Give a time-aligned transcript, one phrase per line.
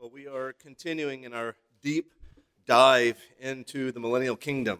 [0.00, 2.06] Well, we are continuing in our deep
[2.66, 4.78] dive into the millennial kingdom.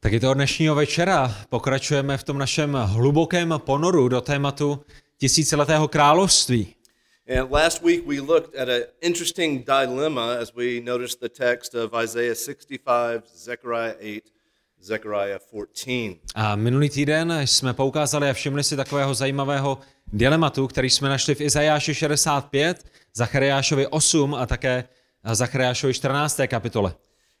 [0.00, 4.84] Tak i toho dnešního večera pokračujeme v tom našem hlubokém ponoru do tématu
[5.16, 6.74] tisíciletého království.
[7.38, 11.92] And last week we looked at an interesting dilemma as we noticed the text of
[12.04, 14.20] Isaiah 65, Zechariah 8,
[14.80, 16.20] Zechariah 14.
[16.34, 19.78] A minulý týden jsme poukázali a všimli si takového zajímavého
[20.12, 24.84] dilematu, který jsme našli v Izajáši 65, Zachariášovi 8 a také
[25.32, 26.40] Zachariášovi 14.
[26.46, 26.94] kapitole.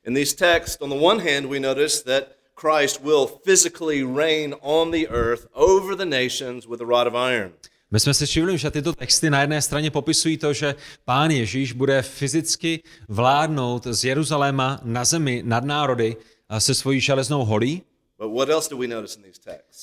[0.06, 2.24] In these texts, on the one hand, we notice that
[2.54, 7.52] Christ will physically reign on the earth over the nations with a rod of iron.
[7.90, 11.72] My jsme si všimli, že tyto texty na jedné straně popisují to, že pán Ježíš
[11.72, 16.16] bude fyzicky vládnout z Jeruzaléma na zemi nad národy
[16.58, 17.82] se svojí železnou holí.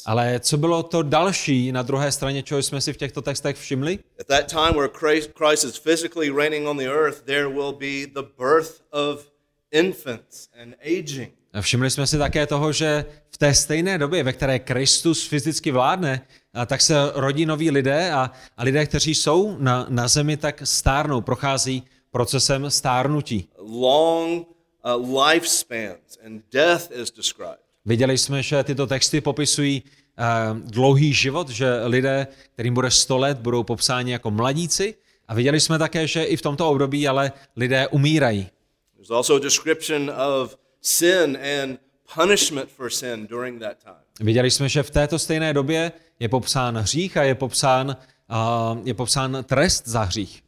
[0.05, 3.99] Ale co bylo to další na druhé straně, čeho jsme si v těchto textech všimli?
[4.19, 8.21] At that time where Christ Christ is physically reigning on the earth, there will be
[8.21, 9.31] the birth of
[9.71, 11.31] infants and aging.
[11.53, 15.71] A Všimli jsme si také toho, že v té stejné době, ve které Kristus fyzicky
[15.71, 16.21] vládne,
[16.53, 20.61] a tak se rodí noví lidé a, a lidé, kteří jsou na, na zemi, tak
[20.63, 23.47] stárnou, prochází procesem stárnutí.
[23.57, 24.47] Long
[24.85, 27.68] uh, lifespans and death is described.
[27.89, 33.37] Viděli jsme, že tyto texty popisují uh, dlouhý život, že lidé, kterým bude 100 let,
[33.37, 34.95] budou popsáni jako mladíci.
[35.27, 38.47] A viděli jsme také, že i v tomto období ale lidé umírají.
[38.95, 41.79] There's also a description of sin and
[42.15, 44.03] punishment for sin during that time.
[44.19, 47.97] Viděli jsme, že v této stejné době je popsán hřích a je popsán,
[48.31, 50.43] uh, je popsán trest za hřích.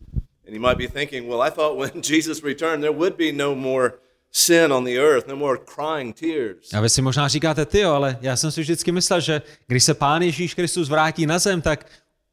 [0.47, 3.55] And you might be thinking, well, I thought when Jesus returned, there would be no
[3.55, 3.93] more
[4.31, 6.73] sin on the earth, no more crying tears.
[6.73, 9.93] A vy si možná říkáte, ty ale já jsem si vždycky myslel, že když se
[9.93, 11.85] Pán Ježíš Kristus vrátí na zem, tak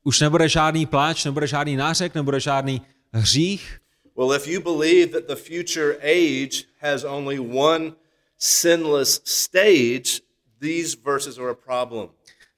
[0.04, 2.82] už nebude žádný pláč, nebude žádný nářek, nebude žádný
[3.12, 3.80] hřích.
[4.16, 7.92] Well, if you believe that the future age has only one
[8.38, 10.20] sinless stage,
[10.60, 12.08] these verses are a problem.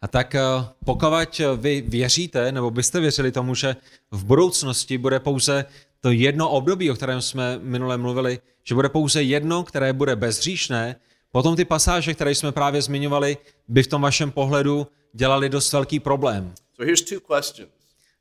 [0.03, 0.41] A tak eh,
[0.85, 3.77] pokud vy věříte, nebo byste věřili tomu, že
[4.11, 5.65] v budoucnosti bude pouze
[6.01, 8.39] to jedno období, o kterém jsme minule mluvili,
[8.71, 10.97] že bude pouze jedno, které bude bezříšné,
[11.33, 13.37] potom ty pasáže, které jsme právě zmiňovali,
[13.69, 16.55] by v tom vašem pohledu dělali dost velký problém.
[16.77, 17.71] So here's two questions.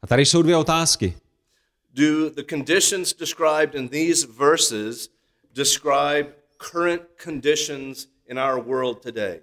[0.01, 1.17] A tady jsou dvě otázky.
[1.93, 5.09] Do the conditions described in these verses
[5.53, 6.29] describe
[6.71, 9.39] current conditions in our world today?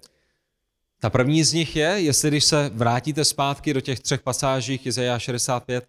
[0.99, 5.23] Ta první z nich je, jestli když se vrátíte zpátky do těch třech pasážích Izajáš
[5.23, 5.87] 65,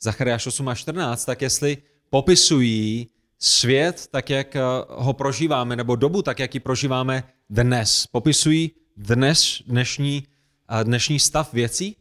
[0.00, 1.78] Zachariáš 8 a 14, tak jestli
[2.10, 8.06] popisují svět tak, jak eh, ho prožíváme, nebo dobu tak, jak ji prožíváme dnes.
[8.06, 10.26] Popisují dnes, dnešní,
[10.80, 11.96] eh, dnešní stav věcí?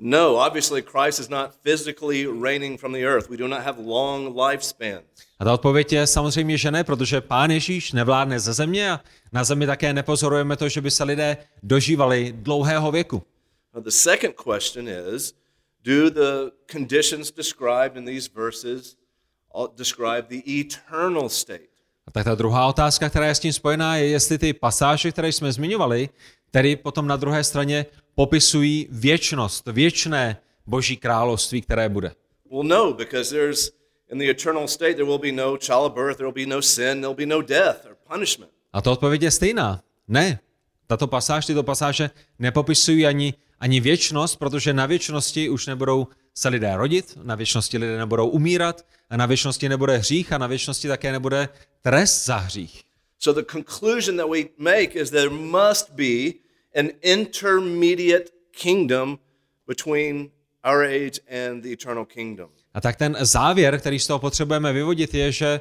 [0.00, 3.28] No, obviously Christ is not physically reigning from the earth.
[3.28, 5.04] We do not have long lifespans.
[5.38, 9.00] A ta odpověď je samozřejmě, že ne, protože Pán Ježíš nevládne ze země a
[9.32, 13.22] na zemi také nepozorujeme to, že by se lidé dožívali dlouhého věku.
[13.74, 15.34] Now, the second question is
[15.84, 18.96] Do the conditions described in these verses
[19.66, 21.68] describe the eternal state?
[22.06, 25.32] A tak ta druhá otázka, která je s tím spojená, je, jestli ty pasáže, které
[25.32, 26.08] jsme zmiňovali,
[26.50, 30.36] tedy potom na druhé straně popisují věčnost, věčné
[30.66, 32.12] boží království, které bude.
[32.50, 33.70] Well, no, because there's
[34.12, 37.08] in the eternal state there will be no childbirth, there will be no sin, there
[37.08, 38.52] will be no death or punishment.
[38.72, 39.82] A to odpověď je stejná.
[40.08, 40.38] Ne.
[40.86, 46.06] Tato pasáž, tyto pasáže nepopisují ani, ani věčnost, protože na věčnosti už nebudou
[46.38, 50.46] se lidé rodit, na věčnosti lidé nebudou umírat, a na věčnosti nebude hřích a na
[50.46, 51.48] věčnosti také nebude
[51.82, 52.82] trest za hřích.
[53.18, 56.32] So the conclusion that we make is there must be
[56.78, 58.24] an intermediate
[58.62, 59.18] kingdom
[59.66, 60.30] between
[60.64, 62.50] our age and the eternal kingdom.
[62.74, 65.60] A tak ten závěr, který z toho potřebujeme vyvodit, je, že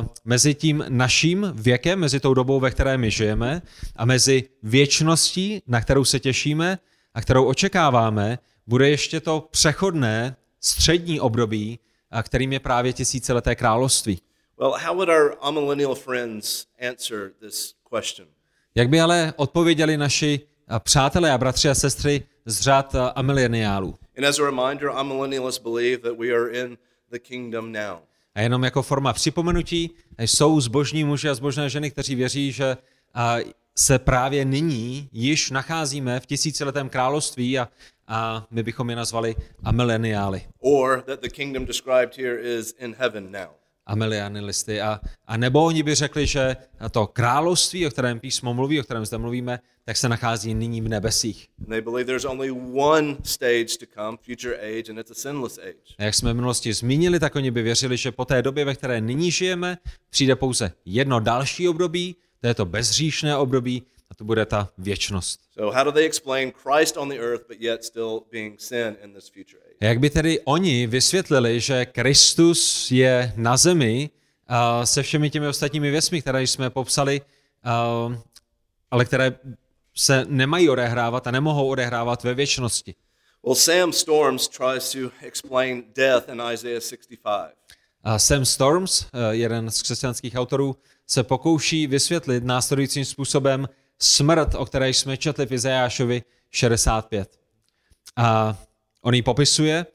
[0.00, 3.62] uh, mezi tím naším věkem, mezi tou dobou, ve které my žijeme,
[3.96, 6.78] a mezi věčností, na kterou se těšíme
[7.14, 11.78] a kterou očekáváme, bude ještě to přechodné střední období,
[12.10, 14.20] a kterým je právě tisícileté království.
[14.58, 18.28] Well, how would our amillennial friends answer this question?
[18.74, 23.94] Jak by ale odpověděli naši a, přátelé a bratři a sestry z řad a, amileniálů?
[24.18, 26.78] And as a reminder, amillennialists believe that we are in
[27.10, 27.98] the kingdom now.
[28.34, 32.76] A jenom jako forma připomenutí, jsou zbožní muži a zbožné ženy, kteří věří, že
[33.76, 37.68] se právě nyní již nacházíme v tisíciletém království a,
[38.08, 40.42] a my bychom je nazvali amileniály.
[40.60, 43.48] Or that the kingdom described here is in heaven now.
[43.88, 44.80] amilianilisty.
[44.80, 46.56] A, a nebo oni by řekli, že
[46.90, 50.88] to království, o kterém písmo mluví, o kterém zde mluvíme, tak se nachází nyní v
[50.88, 51.48] nebesích.
[55.98, 58.74] A jak jsme v minulosti zmínili, tak oni by věřili, že po té době, ve
[58.74, 59.78] které nyní žijeme,
[60.10, 65.40] přijde pouze jedno další období, to je to bezříšné období, a to bude ta věčnost.
[65.54, 69.14] So, how do they explain Christ on the earth, but yet still being sin in
[69.14, 69.76] this future age?
[69.80, 74.10] Jak by tedy oni vysvětlili, že Kristus je na zemi
[74.50, 78.14] uh, se všemi těmi ostatními věcmi, které jsme popsali, uh,
[78.90, 79.38] ale které
[79.96, 82.94] se nemají odehrávat a nemohou odehrávat ve věčnosti.
[83.44, 87.54] Well, Sam Storms tries to explain death in Isaiah 65.
[88.04, 90.76] A Sam Storms, eh, jeden z křesťanských autorů,
[91.06, 93.68] se pokouší vysvětlit následujícím způsobem
[93.98, 97.38] smrt, o které jsme četli v Izajášovi 65.
[98.16, 98.58] A
[99.02, 99.86] on ji popisuje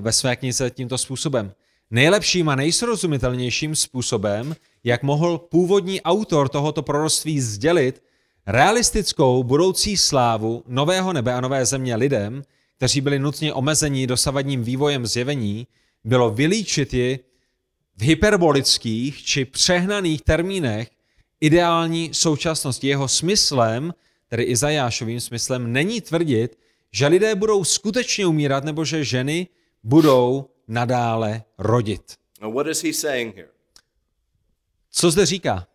[0.00, 1.52] ve své knize tímto způsobem.
[1.90, 8.02] Nejlepším a nejsrozumitelnějším způsobem, jak mohl původní autor tohoto proroctví sdělit
[8.46, 12.42] realistickou budoucí slávu nového nebe a nové země lidem,
[12.76, 15.66] kteří byli nutně omezení dosavadním vývojem zjevení,
[16.04, 17.18] bylo vylíčit ji
[17.96, 20.90] v hyperbolických či přehnaných termínech
[21.40, 22.88] ideální současnosti.
[22.88, 23.94] Jeho smyslem,
[24.28, 26.58] tedy Izajášovým smyslem, není tvrdit,
[26.92, 29.48] že lidé budou skutečně umírat nebo že ženy
[29.82, 32.02] budou nadále rodit.
[32.40, 33.48] Now, what is he saying here?
[34.90, 35.66] Co zde říká?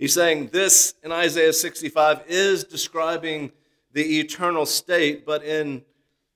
[0.00, 3.52] He's saying this in Isaiah 65 is describing
[3.92, 5.82] the eternal state, but in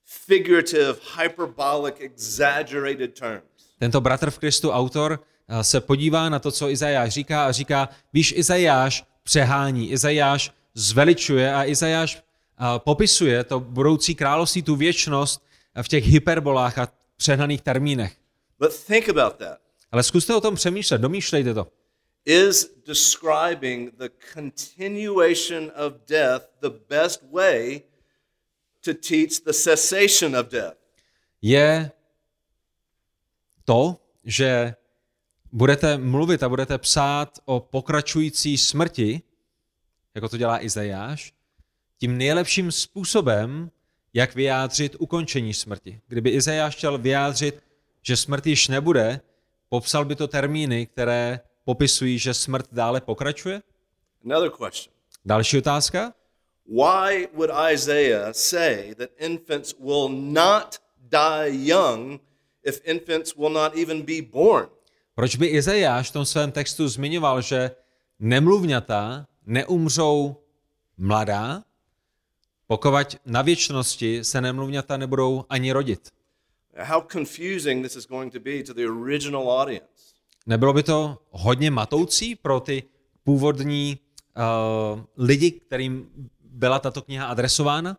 [0.05, 3.43] figurative, hyperbolic, exaggerated terms.
[3.79, 5.19] Tento bratr v Kristu, autor,
[5.61, 11.65] se podívá na to, co Izajáš říká a říká, víš, Izajáš přehání, Izajáš zveličuje a
[11.65, 12.23] Izajáš
[12.77, 15.43] popisuje to budoucí království, tu věčnost
[15.81, 18.15] v těch hyperbolách a přehnaných termínech.
[18.59, 19.59] But think about that.
[19.91, 21.67] Ale zkuste o tom přemýšlet, domýšlejte to.
[22.25, 27.81] Is describing the continuation of death the best way
[28.81, 30.77] to teach the cessation of death?
[31.41, 31.91] Je
[33.65, 34.75] to, že
[35.51, 39.21] budete mluvit a budete psát o pokračující smrti,
[40.15, 41.33] jako to dělá Izajáš,
[41.97, 43.71] tím nejlepším způsobem,
[44.13, 46.01] jak vyjádřit ukončení smrti.
[46.07, 47.63] Kdyby Izajáš chtěl vyjádřit,
[48.01, 49.21] že smrt již nebude,
[49.69, 53.61] popsal by to termíny, které popisují, že smrt dále pokračuje?
[54.25, 54.93] Another question.
[55.25, 56.13] Další otázka?
[56.65, 62.21] Why would Isaiah say that infants will not die young
[62.63, 64.67] if infants will not even be born?
[65.17, 67.71] Proč by Izajáš v tom svém textu zmiňoval, že
[68.19, 70.35] nemluvňata neumřou
[70.97, 71.63] mladá,
[72.67, 76.09] pokud na věčnosti se nemluvňata nebudou ani rodit?
[76.77, 80.13] How confusing this is going to be to the original audience.
[80.45, 82.83] Nebylo by to hodně matoucí pro ty
[83.23, 83.97] původní
[84.37, 86.09] uh, lidi, kterým
[86.43, 87.97] byla tato kniha adresována?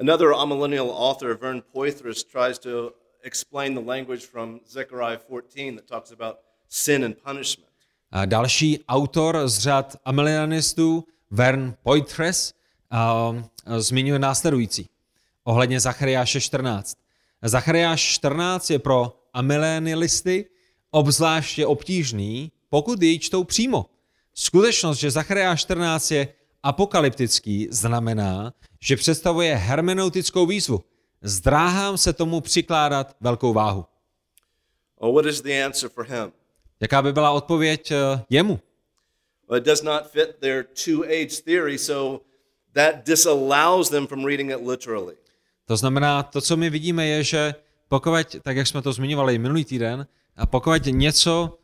[0.00, 2.92] Another amillennial author, Vern Poythress, tries to
[3.22, 7.70] explain the language from Zechariah 14 that talks about sin and punishment.
[8.10, 12.52] A další autor z řad amilianistů, Vern Poitras,
[12.92, 13.42] uh,
[13.78, 14.88] zmiňuje následující
[15.46, 16.98] ohledně Zachariáše 14.
[17.42, 20.46] Zachariáš 14 je pro amilenialisty
[20.90, 23.86] obzvláště obtížný, pokud jej čtou přímo.
[24.34, 26.28] Skutečnost, že Zachariáš 14 je
[26.62, 30.84] apokalyptický, znamená, že představuje hermeneutickou výzvu.
[31.22, 33.84] Zdráhám se tomu přikládat velkou váhu.
[34.98, 36.32] Oh, what is the answer for him?
[36.80, 38.60] Jaká by byla odpověď eh, jemu?
[39.48, 42.24] Well, it does not fit their two age theory, so
[42.72, 45.14] that disallows them from reading it literally.
[45.66, 47.54] To znamená, to, co my vidíme, je, že
[47.88, 50.06] pokud, tak jak jsme to zmiňovali minulý týden,
[50.36, 51.58] a pokud něco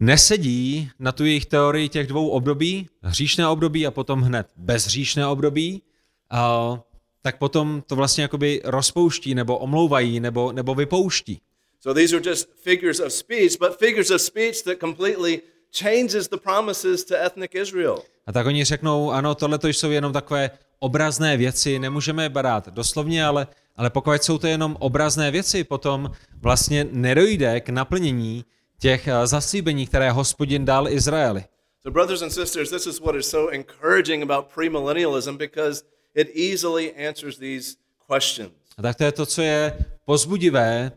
[0.00, 5.82] nesedí na tu jejich teorii těch dvou období, hříšné období a potom hned bezhříšné období,
[6.30, 6.80] a,
[7.22, 11.40] tak potom to vlastně jakoby rozpouští nebo omlouvají nebo, nebo vypouští.
[11.86, 16.36] So these are just figures of speech, but figures of speech that completely changes the
[16.36, 18.02] promises to ethnic Israel.
[18.26, 22.68] A tak oni řeknou, ano, tohle to jsou jenom takové obrazné věci, nemůžeme je brát
[22.68, 26.10] doslovně, ale, ale pokud jsou to jenom obrazné věci, potom
[26.42, 28.44] vlastně nedojde k naplnění
[28.78, 31.44] těch eh, zaslíbení, které hospodin dal Izraeli.
[31.82, 37.06] So, brothers and sisters, this is what is so encouraging about premillennialism because it easily
[37.08, 37.76] answers these
[38.06, 38.52] questions.
[38.78, 39.72] A tak to je to, co je
[40.04, 40.92] pozbudivé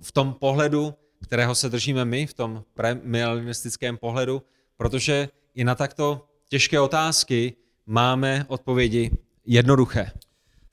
[0.00, 4.42] v tom pohledu, kterého se držíme my, v tom premilenistickém pohledu,
[4.76, 7.56] protože i na takto těžké otázky
[7.86, 9.10] máme odpovědi
[9.46, 10.10] jednoduché.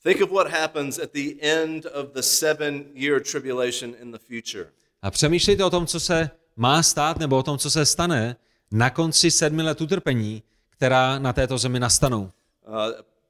[0.02, 4.66] Think of what happens at the end of the seven year tribulation in the future.
[5.02, 8.36] A přemýšlejte o tom, co se má stát, nebo o tom, co se stane
[8.70, 12.22] na konci sedmi let utrpení, která na této zemi nastanou.
[12.22, 12.74] Uh,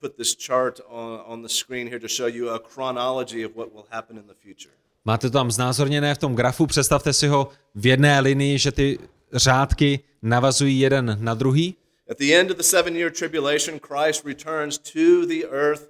[0.01, 3.73] put this chart on, on the screen here to show you a chronology of what
[3.73, 4.75] will happen in the future.
[5.05, 8.99] Máte to tam znázorněné v tom grafu, představte si ho v jedné linii, že ty
[9.33, 11.77] řádky navazují jeden na druhý.
[12.11, 15.89] At the end of the seven year tribulation, Christ returns to the earth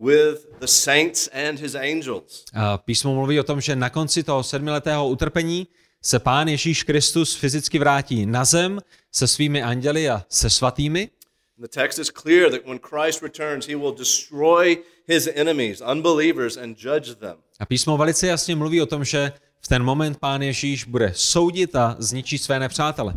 [0.00, 2.44] with the saints and his angels.
[2.54, 5.66] A písmo mluví o tom, že na konci toho sedmiletého utrpení
[6.02, 8.80] se pán Ježíš Kristus fyzicky vrátí na zem
[9.12, 11.10] se svými anděli a se svatými.
[11.58, 14.76] The text is clear that when Christ returns, he will destroy
[15.08, 17.36] his enemies, unbelievers, and judge them.
[17.60, 21.76] A písmo velice jasně mluví o tom, že v ten moment pán Ježíš bude soudit
[21.76, 23.14] a zničí své nepřátele.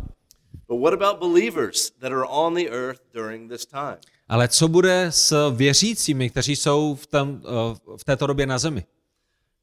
[0.68, 3.96] But what about believers that are on the earth during this time?
[4.28, 8.84] Ale co bude s věřícími, kteří jsou v, tam, eh, v této době na zemi?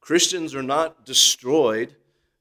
[0.08, 1.90] Christians are not destroyed,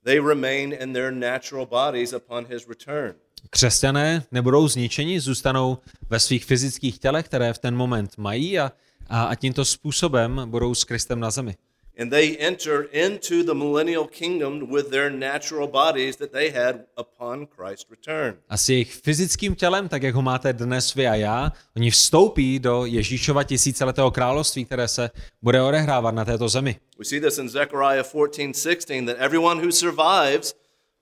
[0.04, 3.14] they remain in their natural bodies upon his return.
[3.50, 5.78] Křesťané nebudou zničeni, zůstanou
[6.10, 8.72] ve svých fyzických tělech, které v ten moment mají a,
[9.06, 11.56] a, a tímto způsobem budou s Kristem na zemi.
[11.98, 17.46] And they enter into the millennial kingdom with their natural bodies that they had upon
[17.46, 18.36] Christ's return.
[18.48, 22.58] A s jejich fyzickým tělem, tak jak ho máte dnes vy a já, oni vstoupí
[22.58, 25.10] do Ježíšova tisíciletého království, které se
[25.42, 26.76] bude odehrávat na této zemi.
[26.98, 30.54] We see this in Zechariah 14:16 that everyone who survives,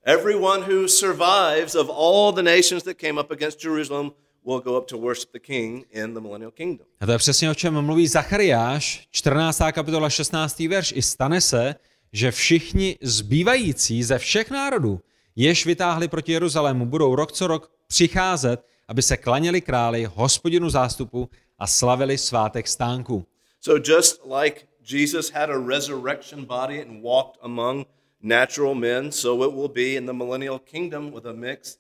[0.05, 4.13] everyone who survives of all the nations that came up against Jerusalem
[4.47, 6.87] will go up to worship the king in the millennial kingdom.
[7.01, 9.61] A to je přesně o čem mluví Zachariáš, 14.
[9.73, 10.59] kapitola 16.
[10.59, 10.93] verš.
[10.97, 11.75] I stane se,
[12.13, 15.01] že všichni zbývající ze všech národů,
[15.37, 21.31] jež vytáhli proti Jeruzalému, budou rok co rok přicházet, aby se klaněli králi, hospodinu zástupu
[21.59, 23.27] a slavili svátek stánku.
[23.61, 27.87] So just like Jesus had a resurrection body and walked among
[28.23, 31.79] natural men, so it will be in the millennial kingdom with a mix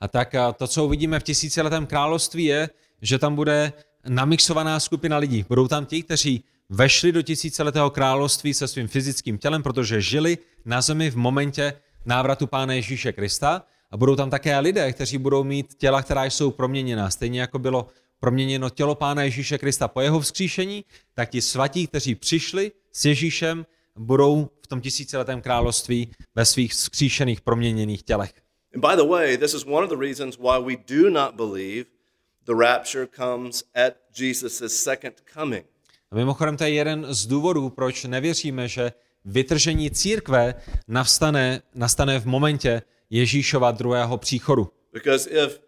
[0.00, 2.70] A tak to, co uvidíme v tisíciletém království, je,
[3.02, 3.72] že tam bude
[4.08, 5.44] namixovaná skupina lidí.
[5.48, 10.80] Budou tam ti, kteří vešli do tisíciletého království se svým fyzickým tělem, protože žili na
[10.80, 11.72] zemi v momentě
[12.04, 13.62] návratu Pána Ježíše Krista.
[13.90, 17.10] A budou tam také lidé, kteří budou mít těla, která jsou proměněná.
[17.10, 17.86] Stejně jako bylo
[18.20, 23.66] proměněno tělo Pána Ježíše Krista po jeho vzkříšení, tak ti svatí, kteří přišli s Ježíšem,
[23.96, 28.32] budou v tom tisíciletém království ve svých vzkříšených proměněných tělech.
[28.74, 31.84] And by the way, this is one of the reasons why we do not believe
[32.46, 35.66] the rapture comes at Jesus' second coming.
[36.10, 38.92] A mimochodem to je jeden z důvodů, proč nevěříme, že
[39.24, 40.54] vytržení církve
[40.88, 44.72] nastane, nastane v momentě Ježíšova druhého příchodu.
[44.92, 45.60] Because if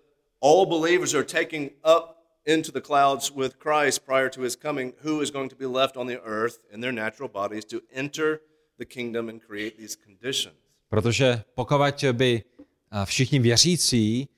[0.42, 5.22] all believers are taking up into the clouds with Christ prior to his coming, who
[5.22, 8.40] is going to be left on the earth in their natural bodies to enter
[8.78, 10.56] the kingdom and create these conditions?
[10.88, 12.42] Protože pokud by
[12.90, 14.28] a, všichni věřící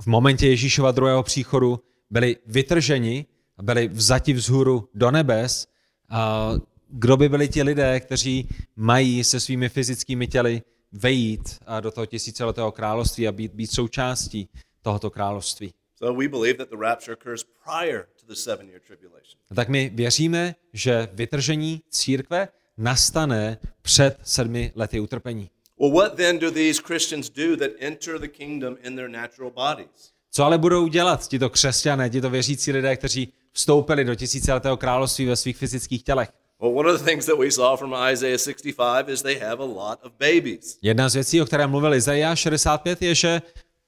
[0.00, 1.80] v momentě Ježíšova druhého příchodu
[2.10, 5.68] byli vytrženi, a byli vzati vzhůru do nebes,
[6.08, 6.52] a
[6.88, 12.06] kdo by byli ti lidé, kteří mají se svými fyzickými těly vejít a do toho
[12.06, 14.48] tisíciletého království a být, být součástí
[14.82, 15.74] tohoto království.
[15.96, 19.40] So we believe that the rapture occurs prior to the seven year tribulation.
[19.54, 22.48] Tak my věříme, že vytržení církve
[22.82, 25.50] nastane před sedmi lety utrpení.
[25.80, 30.12] Well, what then do these Christians do that enter the kingdom in their natural bodies?
[30.30, 35.36] Co ale budou dělat tito křesťané, tito věřící lidé, kteří vstoupili do tisíciletého království ve
[35.36, 36.28] svých fyzických tělech?
[36.60, 39.66] Well, one of the things that we saw from Isaiah 65 is they have a
[39.66, 40.78] lot of babies.
[40.82, 43.42] Jedna z věcí, o které mluvil Izajáš 65, je, že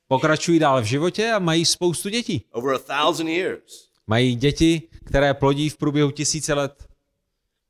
[0.09, 2.45] pokračují dál v životě a mají spoustu dětí.
[2.53, 3.89] Over a thousand years.
[4.07, 6.73] Mají děti, které plodí v průběhu tisíce let.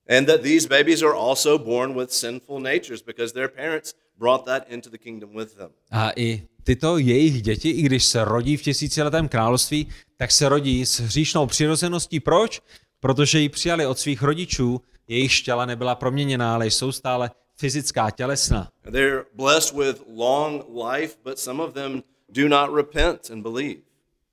[0.09, 4.69] And that these babies are also born with sinful natures because their parents brought that
[4.69, 5.71] into the kingdom with them.
[5.91, 10.87] A i tyto jejich děti, i když se rodí v tisíciletém království, tak se rodí
[10.87, 12.21] s hříšnou přirozeností.
[12.21, 12.61] Proč?
[13.01, 18.69] Protože ji přijali od svých rodičů, jejich těla nebyla proměněná, ale jsou stále fyzická tělesná.
[18.83, 23.81] They're blessed with long life, but some of them do not repent and believe.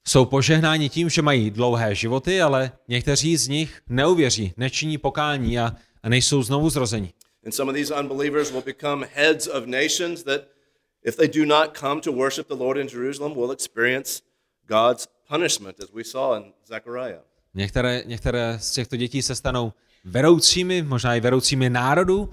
[0.08, 5.76] Jsou požehnáni tím, že mají dlouhé životy, ale někteří z nich neuvěří, nečiní pokání a,
[6.04, 7.14] a nejsou znovu zrozeni.
[7.46, 10.42] And some of these unbelievers will become heads of nations that,
[11.04, 14.22] if they do not come to worship the Lord in Jerusalem, will experience
[14.68, 17.22] God's punishment, as we saw in Zechariah.
[17.54, 19.74] Některé, některé z těchto dětí se stanou
[20.06, 22.30] vedoucími, možná i vedoucími národů,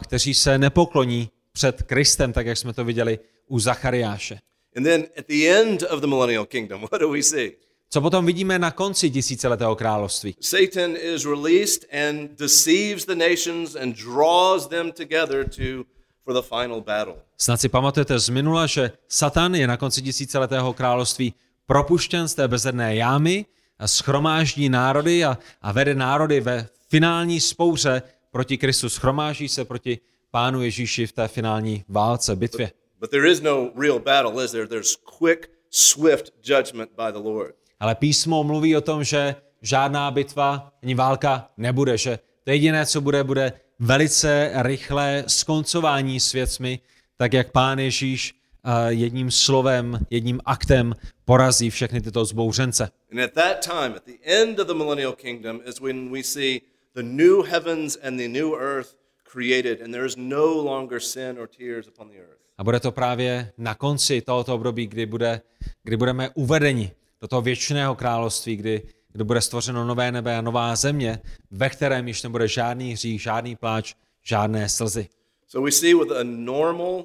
[0.00, 4.38] kteří se nepokloní před Kristem, tak jak jsme to viděli u Zachariáše.
[4.76, 7.52] And then at the end of the millennial kingdom, what do we see?
[7.92, 10.36] Co potom vidíme na konci tisíciletého království?
[10.40, 15.84] Satan is released and deceives the nations and draws them together to
[16.24, 17.14] for the final battle.
[17.38, 21.34] Snad si pamatujete z minula, že Satan je na konci tisíciletého království
[21.66, 23.46] propuštěn z té bezedné jámy
[23.78, 28.88] a schromáždí národy a, a vede národy ve finální spouře proti Kristu.
[28.88, 29.98] Schromáží se proti
[30.30, 32.72] pánu Ježíši v té finální válce, bitvě.
[33.00, 34.66] But there is no real battle, is there?
[34.66, 37.54] There's quick, swift judgment by the Lord.
[37.80, 43.00] Ale písmo mluví o tom, že žádná bitva ani válka nebude, že to jediné, co
[43.00, 46.80] bude, bude velice rychlé skoncování s věcmi,
[47.16, 52.90] tak jak pán Ježíš eh, jedním slovem, jedním aktem porazí všechny tyto zbouřence.
[53.12, 56.60] And at that time, at the end of the millennial kingdom, is when we see
[56.94, 58.96] the new heavens and the new earth
[59.32, 62.39] created, and there is no longer sin or tears upon the earth.
[62.60, 65.42] A bude to právě na konci tohoto období, kdy, bude,
[65.82, 70.76] kdy budeme uvedeni do toho věčného království, kdy, kdy bude stvořeno nové nebe a nová
[70.76, 71.18] země,
[71.50, 75.08] ve kterém již nebude žádný hřích, žádný pláč, žádné slzy.
[75.46, 77.04] So we see with a normal,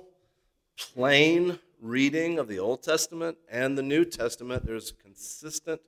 [0.94, 1.58] plain
[1.92, 5.82] reading of the Old Testament and the New Testament, there's a consistent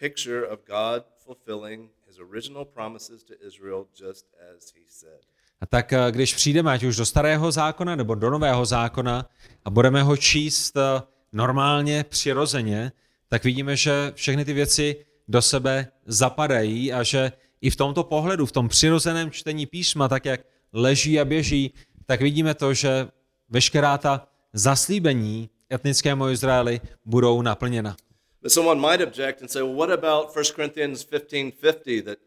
[0.00, 4.26] picture of God fulfilling his original promises to Israel just
[4.56, 5.31] as he said.
[5.62, 9.26] A tak eh, když přijdeme ať už do starého zákona nebo do nového zákona
[9.64, 11.02] a budeme ho číst eh,
[11.32, 12.92] normálně, přirozeně,
[13.28, 14.96] tak vidíme, že všechny ty věci
[15.28, 20.24] do sebe zapadají a že i v tomto pohledu, v tom přirozeném čtení písma, tak
[20.24, 20.40] jak
[20.72, 21.74] leží a běží,
[22.06, 23.08] tak vidíme to, že
[23.48, 27.96] veškerá ta zaslíbení etnickému Izraeli budou naplněna.
[28.42, 32.18] But someone might object and say, well, what about 1 Corinthians 15:50 that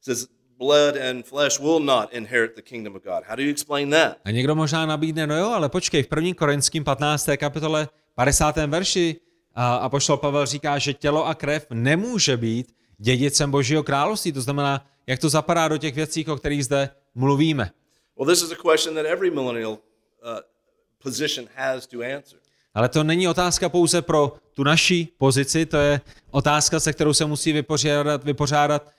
[0.00, 3.24] says blood and flesh will not inherit the kingdom of God?
[3.26, 4.16] How do you explain that?
[4.24, 6.34] A někdo možná nabídne, no jo, ale počkej, v 1.
[6.34, 7.28] Korinským 15.
[7.36, 8.56] kapitole 50.
[8.56, 9.16] verši
[9.54, 14.32] a apoštol Pavel říká, že tělo a krev nemůže být dědicem Božího království.
[14.32, 17.70] To znamená, jak to zapadá do těch věcí, o kterých zde mluvíme.
[18.18, 19.78] Well, this is a question that every millennial uh,
[21.02, 22.38] position has to answer.
[22.74, 27.24] Ale to není otázka pouze pro tu naší pozici, to je otázka, se kterou se
[27.24, 28.90] musí vypořádat, vypořádat a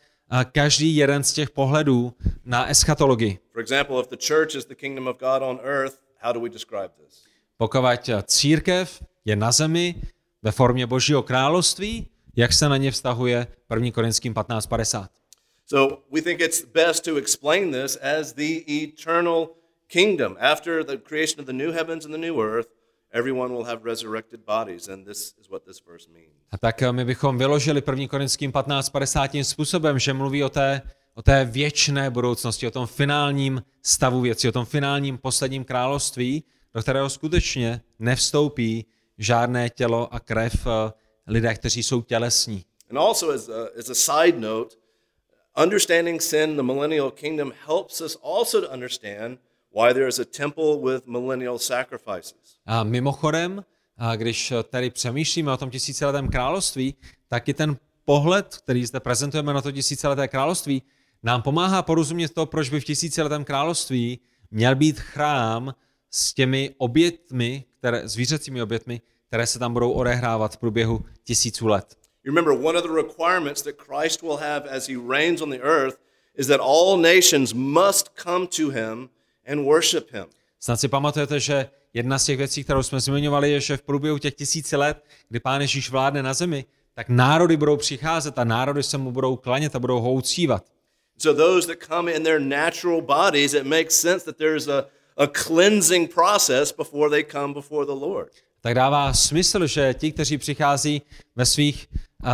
[0.52, 2.14] každý jeden z těch pohledů
[2.46, 3.40] na eschatologii.
[3.52, 6.50] For example, if the church is the kingdom of God on earth, how do we
[6.50, 7.24] describe this?
[7.58, 7.80] Pokud
[8.26, 9.96] církev je na zemi
[10.42, 13.92] ve formě Božího království, jak se na ně vztahuje 1.
[13.92, 15.08] Korinským 15.50.
[15.68, 19.50] So we think it's best to explain this as the eternal
[19.88, 20.38] kingdom.
[20.40, 22.68] After the creation of the new heavens and the new earth,
[23.16, 26.36] everyone will have resurrected bodies, and this is what this verse means.
[26.52, 28.08] A tak eh, my bychom vyložili 1.
[28.08, 30.82] Korinským 15.50 tím způsobem, že mluví o té,
[31.14, 36.82] o té věčné budoucnosti, o tom finálním stavu věcí, o tom finálním posledním království, do
[36.82, 38.86] kterého skutečně nevstoupí
[39.18, 40.92] žádné tělo a krev eh,
[41.28, 42.66] lidé, kteří jsou tělesní.
[42.90, 44.76] And also, as a, as a side note,
[45.64, 49.40] understanding sin in the millennial kingdom helps us also to understand
[49.76, 52.36] why there is a temple with millennial sacrifices.
[52.66, 53.64] A mimochodem,
[53.98, 56.96] a když tady přemýšlíme o tom tisíciletém království,
[57.28, 60.82] tak i ten pohled, který zde prezentujeme na to tisícileté království,
[61.24, 64.20] nám pomáhá porozumět to, proč by v tisíciletém království
[64.52, 65.76] měl být chrám
[66.12, 71.98] s těmi obětmi, které, zvířecími obětmi, které se tam budou odehrávat v průběhu tisíců let.
[72.24, 75.60] You remember, one of the requirements that Christ will have as he reigns on the
[75.62, 75.98] earth
[76.38, 79.10] is that all nations must come to him
[79.48, 80.26] and worship him.
[80.60, 84.18] Snad si pamatujete, že jedna z těch věcí, kterou jsme zmiňovali, je, že v průběhu
[84.18, 88.84] těch tisíci let, kdy Pán Ježíš vládne na zemi, tak národy budou přicházet a národy
[88.84, 90.66] se mu budou klanět a budou ho uctívat.
[91.18, 94.86] So those that come in their natural bodies, it makes sense that there's a,
[95.18, 98.32] a cleansing process before they come before the Lord.
[98.62, 101.02] Tak dává smysl, že ti, kteří přichází
[101.36, 101.88] ve svých
[102.24, 102.30] uh,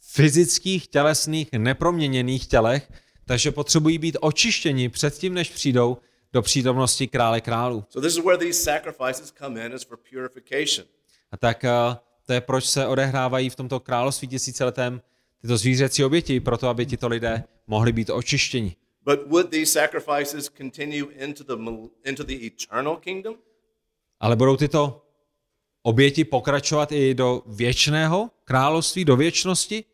[0.00, 2.90] fyzických, tělesných, neproměněných tělech,
[3.30, 5.96] takže potřebují být očištěni předtím, než přijdou
[6.32, 7.84] do přítomnosti krále králů.
[7.88, 10.86] So this is where these sacrifices come in is for purification.
[11.32, 11.94] A tak uh,
[12.26, 15.00] to je, proč se odehrávají v tomto království tisíciletém
[15.42, 18.76] tyto zvířecí oběti, proto aby tito lidé mohli být očištěni.
[19.04, 21.62] But would these sacrifices continue into the
[22.04, 23.34] into the eternal kingdom?
[24.20, 25.02] Ale budou tyto
[25.82, 29.84] oběti pokračovat i do věčného království, do věčnosti?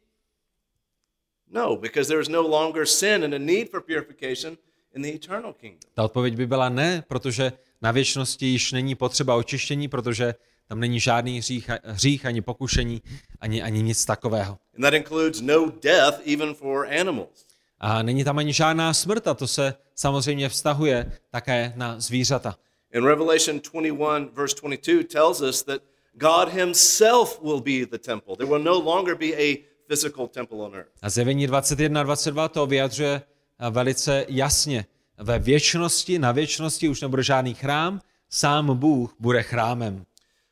[1.57, 4.59] No, because there is no longer sin and a need for purification
[4.95, 5.91] in the eternal kingdom.
[5.95, 10.35] Ta odpověď by byla ne, protože na věčnosti již není potřeba očištění, protože
[10.69, 13.03] tam není žádný hřích, hřích ani pokušení,
[13.41, 14.59] ani, ani nic takového.
[14.75, 17.47] And that includes no death even for animals.
[17.81, 22.57] A není tam ani žádná smrt a to se samozřejmě vztahuje také na zvířata.
[22.93, 28.37] In Revelation 21, verse 22, tells us that God himself will be the temple.
[28.37, 30.91] There will no longer be a physical temple on earth.
[31.03, 33.23] A zjevení 21 a 22 to vyjadřuje
[33.59, 34.87] eh, velice jasně.
[35.19, 40.05] Ve věčnosti, na věčnosti už nebude žádný chrám, sám Bůh bude chrámem.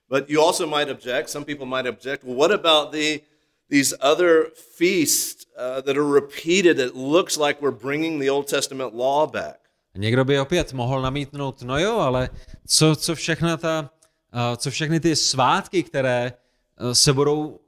[0.08, 3.18] But you also might object, some people might object, well, what about the
[3.70, 6.78] these other feasts uh, that are repeated?
[6.78, 9.58] It looks like we're bringing the Old Testament law back.
[9.96, 12.30] Někdo by opět mohl namítnout, no jo, ale
[12.66, 13.90] co, co, všechna ta,
[14.34, 16.32] uh, co všechny ty svátky, které
[16.80, 17.60] uh, se budou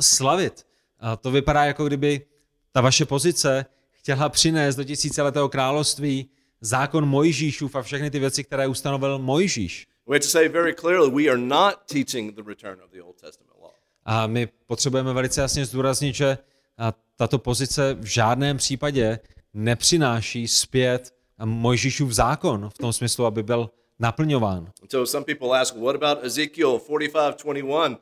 [0.00, 0.66] slavit,
[1.02, 2.26] uh, to vypadá jako kdyby
[2.72, 6.30] ta vaše pozice chtěla přinést do tisíciletého království
[6.60, 9.86] zákon Mojžíšův a všechny ty věci, které ustanovil Mojžíš.
[10.06, 13.20] We have to say very clearly we are not teaching the return of the Old
[13.20, 13.70] Testament law.
[14.04, 16.38] A my potřebujeme velice jasně zdůraznit, že
[16.78, 19.18] a, tato pozice v žádném případě
[19.54, 24.70] nepřináší zpět Mojžíšův zákon v tom smyslu, aby byl naplňován.
[24.90, 27.90] So some people ask, what about Ezekiel 45:21?
[27.90, 27.96] Uh,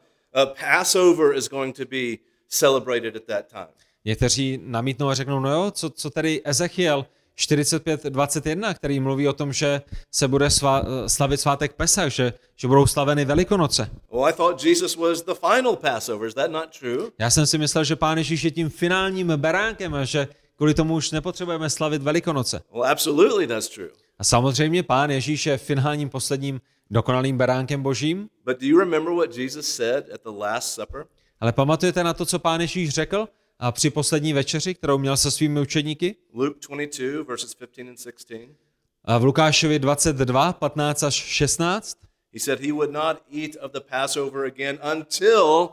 [0.60, 3.74] Passover is going to be celebrated at that time.
[4.04, 7.06] Někteří namítnou a řeknou, no jo, co, co tady Ezechiel
[7.38, 9.82] 45.21, který mluví o tom, že
[10.14, 13.90] se bude svá, slavit svátek Pesach, že, že budou slaveny Velikonoce.
[14.12, 16.28] Well, I thought Jesus was the final Passover.
[16.28, 17.10] Is that not true?
[17.18, 20.94] Já jsem si myslel, že Pán Ježíš je tím finálním beránkem a že kvůli tomu
[20.94, 22.62] už nepotřebujeme slavit Velikonoce.
[22.72, 23.90] Well, absolutely that's true.
[24.18, 29.36] A samozřejmě Pán Ježíš je finálním posledním dokonalým beránkem božím, But do you remember what
[29.36, 31.04] Jesus said at the Last Supper?
[31.40, 35.30] Ale pamatujete na to, co Pán Ježíš řekl a při poslední večeři, kterou měl se
[35.30, 36.16] svými učedníky?
[36.34, 38.56] Luke 22, verses 15 and 16.
[39.04, 41.98] A v Lukášovi 22, 15 až 16.
[42.32, 45.68] He said he would not eat of the Passover again until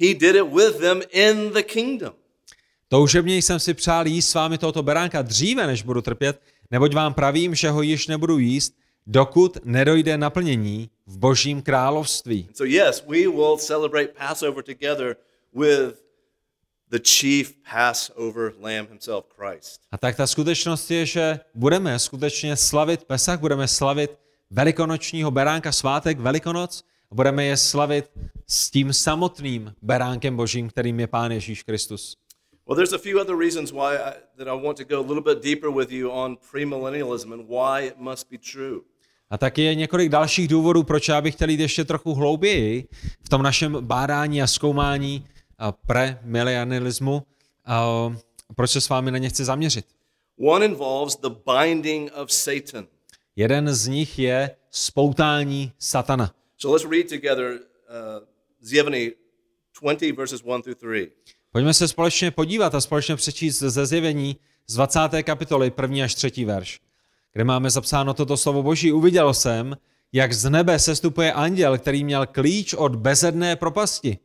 [0.00, 2.12] he did it with them in the kingdom.
[2.88, 6.40] Toužebně jsem si přál jíst s vámi tohoto beránka dříve, než budu trpět,
[6.70, 8.74] neboť vám pravím, že ho již nebudu jíst,
[9.06, 12.48] dokud nedojde naplnění v božím království.
[12.54, 15.16] So, yes, we will celebrate Passover together
[15.52, 16.04] with
[16.90, 19.80] the chief Passover lamb himself, Christ.
[19.92, 24.18] A tak ta skutečnost je, že budeme skutečně slavit Pesach, budeme slavit
[24.50, 28.10] velikonočního beránka svátek Velikonoc a budeme je slavit
[28.46, 32.16] s tím samotným beránkem božím, kterým je Pán Ježíš Kristus.
[32.66, 35.34] Well, there's a few other reasons why I, that I want to go a little
[35.34, 38.84] bit deeper with you on premillennialism and why it must be true.
[39.34, 42.88] A taky je několik dalších důvodů, proč já bych chtěl jít ještě trochu hlouběji
[43.22, 45.26] v tom našem bádání a zkoumání
[45.58, 47.22] a premilenialismu,
[47.66, 47.86] a
[48.56, 49.86] proč se s vámi na ně chci zaměřit.
[50.40, 52.86] One involves the binding of Satan.
[53.36, 56.34] Jeden z nich je spoutání satana.
[56.58, 57.58] So let's read together uh,
[58.60, 59.10] Zjevení
[59.82, 61.10] 20, verses 1 through 3.
[61.52, 64.98] Pojďme se společně podívat a společně přečíst ze zjevení z 20.
[65.22, 66.04] kapitoly 1.
[66.04, 66.44] až 3.
[66.44, 66.80] verš,
[67.34, 68.92] kde máme zapsáno toto slovo Boží.
[68.92, 69.76] Uviděl jsem,
[70.12, 74.18] jak z nebe sestupuje anděl, který měl klíč od bezedné propasti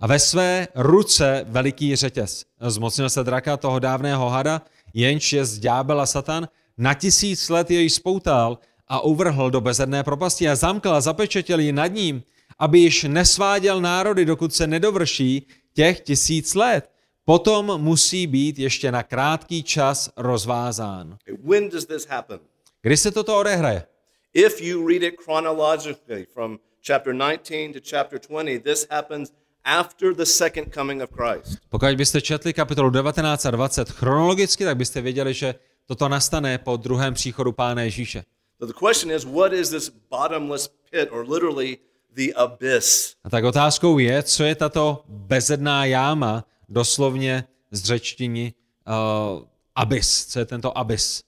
[0.00, 2.44] a ve své ruce veliký řetěz.
[2.60, 4.62] Zmocnil se draka toho dávného hada,
[4.94, 10.48] jenž je z ďábela Satan, na tisíc let jej spoutal a uvrhl do bezedné propasti
[10.48, 12.22] a zamkl a zapečetil ji nad ním,
[12.58, 16.90] aby již nesváděl národy, dokud se nedovrší těch tisíc let.
[17.24, 21.18] Potom musí být ještě na krátký čas rozvázán.
[21.42, 22.40] When does this happen?
[22.82, 23.86] Kdy se toto odehraje?
[24.34, 29.32] If you read it chronologically from chapter 19 to chapter 20, this happens
[29.64, 31.58] after the second coming of Christ.
[31.68, 35.54] Pokud byste četli kapitolu 19 a 20 chronologicky, tak byste věděli, že
[35.86, 38.24] toto nastane po druhém příchodu Pána Ježíše.
[38.58, 41.78] So the question is, what is this bottomless pit, or literally
[42.14, 43.14] the abyss?
[43.24, 48.54] A tak otázkou je, co je tato bezedná jáma, doslovně z řečtiny
[48.86, 49.42] uh,
[49.74, 51.22] abyss, co je tento abyss.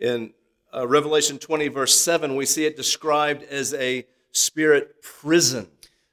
[0.00, 4.84] In uh, Revelation 20, verse 7, we see it described as a spirit
[5.22, 5.66] prison.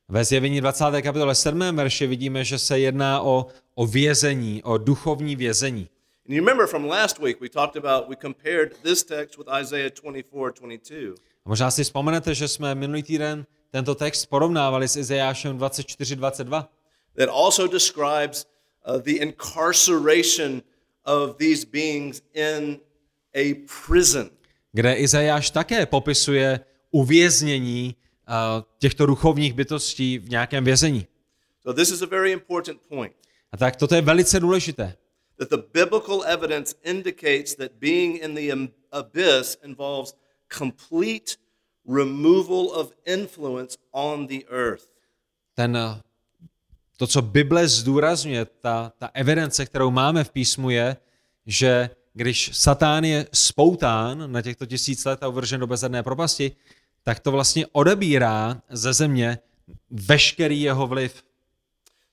[0.09, 0.83] Ve zjevení 20.
[1.01, 1.75] kapitole 7.
[1.75, 5.89] verše vidíme, že se jedná o, o vězení, o duchovní vězení.
[6.29, 9.91] And you remember from last week, we talked about, we compared this text with Isaiah
[9.91, 11.15] 24, 22.
[11.45, 16.65] A možná si vzpomenete, že jsme minulý týden tento text porovnávali s Izajášem 24.22,
[17.17, 18.45] that also describes
[18.85, 20.61] uh, the incarceration
[21.05, 22.79] of these beings in
[23.35, 23.53] a
[23.87, 24.29] prison.
[24.73, 26.59] kde Izajáš také popisuje
[26.91, 27.95] uvěznění
[28.29, 31.07] uh, těchto duchovních bytostí v nějakém vězení.
[31.63, 33.13] So, this is a very important point
[33.51, 34.95] A tak toto je velice důležité.
[35.39, 40.13] that the biblical evidence indicates that being in the abyss involves
[40.49, 41.37] complete
[41.87, 44.85] removal of influence on the earth.
[45.55, 45.95] Ten, uh,
[46.97, 50.97] to, co Bible zdůrazňuje, ta, ta evidence, kterou máme v písmu, je,
[51.45, 56.51] že když Satán je spoután na těchto tisíc let a uvržen do bezedné propasti,
[57.03, 59.37] tak to vlastně odebírá ze země
[59.89, 61.23] veškerý jeho vliv.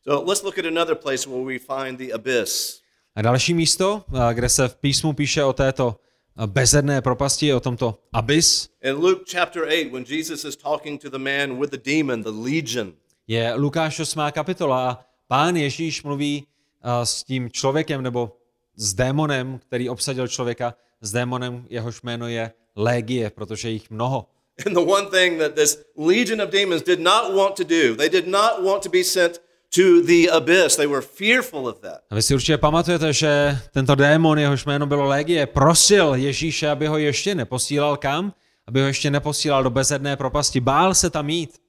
[0.04, 2.80] So let's look at another place where we find the abyss.
[3.14, 5.96] A další místo, kde se v písmu píše o této
[6.46, 11.18] bezedné propasti, o tomto abyss, In Luke chapter 8, when Jesus is talking to the
[11.18, 12.92] man with the demon, the legion,
[13.30, 14.20] je Lukáš 8.
[14.32, 16.46] kapitola a pán Ježíš mluví
[16.82, 18.36] a, s tím člověkem nebo
[18.76, 24.26] s démonem, který obsadil člověka, s démonem, jehož jméno je Légie, protože jich mnoho.
[24.66, 28.08] And the one thing that this legion of demons did not want to do, they
[28.08, 29.40] did not want to be sent
[29.74, 30.76] to the abyss.
[30.76, 32.00] They were fearful of that.
[32.10, 36.86] A vy si určitě pamatujete, že tento démon, jehož jméno bylo Légie, prosil Ježíše, aby
[36.86, 38.32] ho ještě neposílal kam?
[38.66, 40.60] Aby ho ještě neposílal do bezedné propasti.
[40.60, 41.59] Bál se tam jít.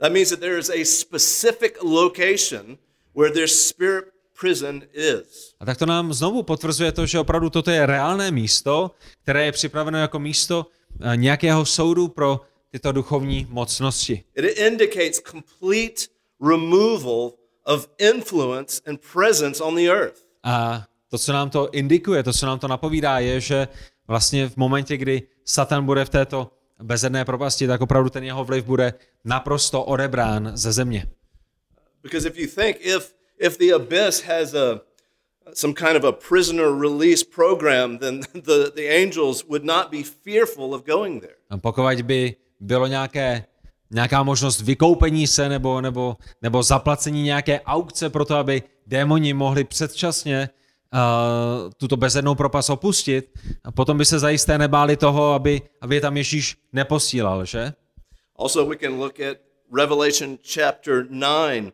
[0.00, 2.78] That means that there is a specific location
[3.14, 4.04] where their spirit
[4.40, 5.54] prison is.
[5.60, 8.90] A tak to nám znovu potvrzuje to, že opravdu toto je reálné místo,
[9.22, 10.66] které je připraveno jako místo
[11.00, 14.24] eh, nějakého soudu pro tyto duchovní mocnosti.
[14.34, 16.02] It indicates complete
[16.40, 17.32] removal
[17.64, 20.20] of influence and presence on the earth.
[20.42, 23.68] A to, co nám to indikuje, to, co nám to napovídá, je, že
[24.08, 26.50] vlastně v momentě, kdy Satan bude v této
[26.82, 31.06] bezedné propasti, tak opravdu ten jeho vliv bude naprosto odebrán ze země.
[32.02, 34.80] Because if you think if if the abyss has a
[35.54, 40.74] some kind of a prisoner release program, then the, the angels would not be fearful
[40.74, 41.36] of going there.
[41.50, 43.44] A pokud by bylo nějaké,
[43.90, 49.64] nějaká možnost vykoupení se nebo, nebo, nebo zaplacení nějaké aukce pro to, aby démoni mohli
[49.64, 50.48] předčasně
[50.92, 53.30] uh, tuto bezednou propast opustit,
[53.64, 57.72] a potom by se zajisté nebáli toho, aby, aby je tam Ježíš neposílal, že?
[58.36, 59.36] Also, we can look at
[59.72, 61.72] Revelation chapter 9,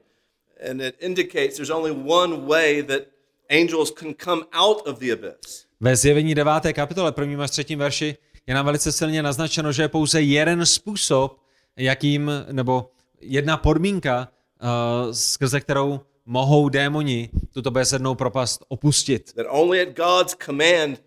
[0.71, 3.03] and it indicates there's only one way that
[3.51, 5.67] angels can come out of the abyss.
[5.81, 6.73] Ve zjevení 9.
[6.73, 11.41] kapitole, prvním až třetím verši, je nám velice silně naznačeno, že je pouze jeden způsob,
[11.77, 14.29] jakým, nebo jedna podmínka,
[14.63, 19.33] uh, skrze kterou mohou démoni tuto bezednou propast opustit.
[19.35, 21.03] That only at God's command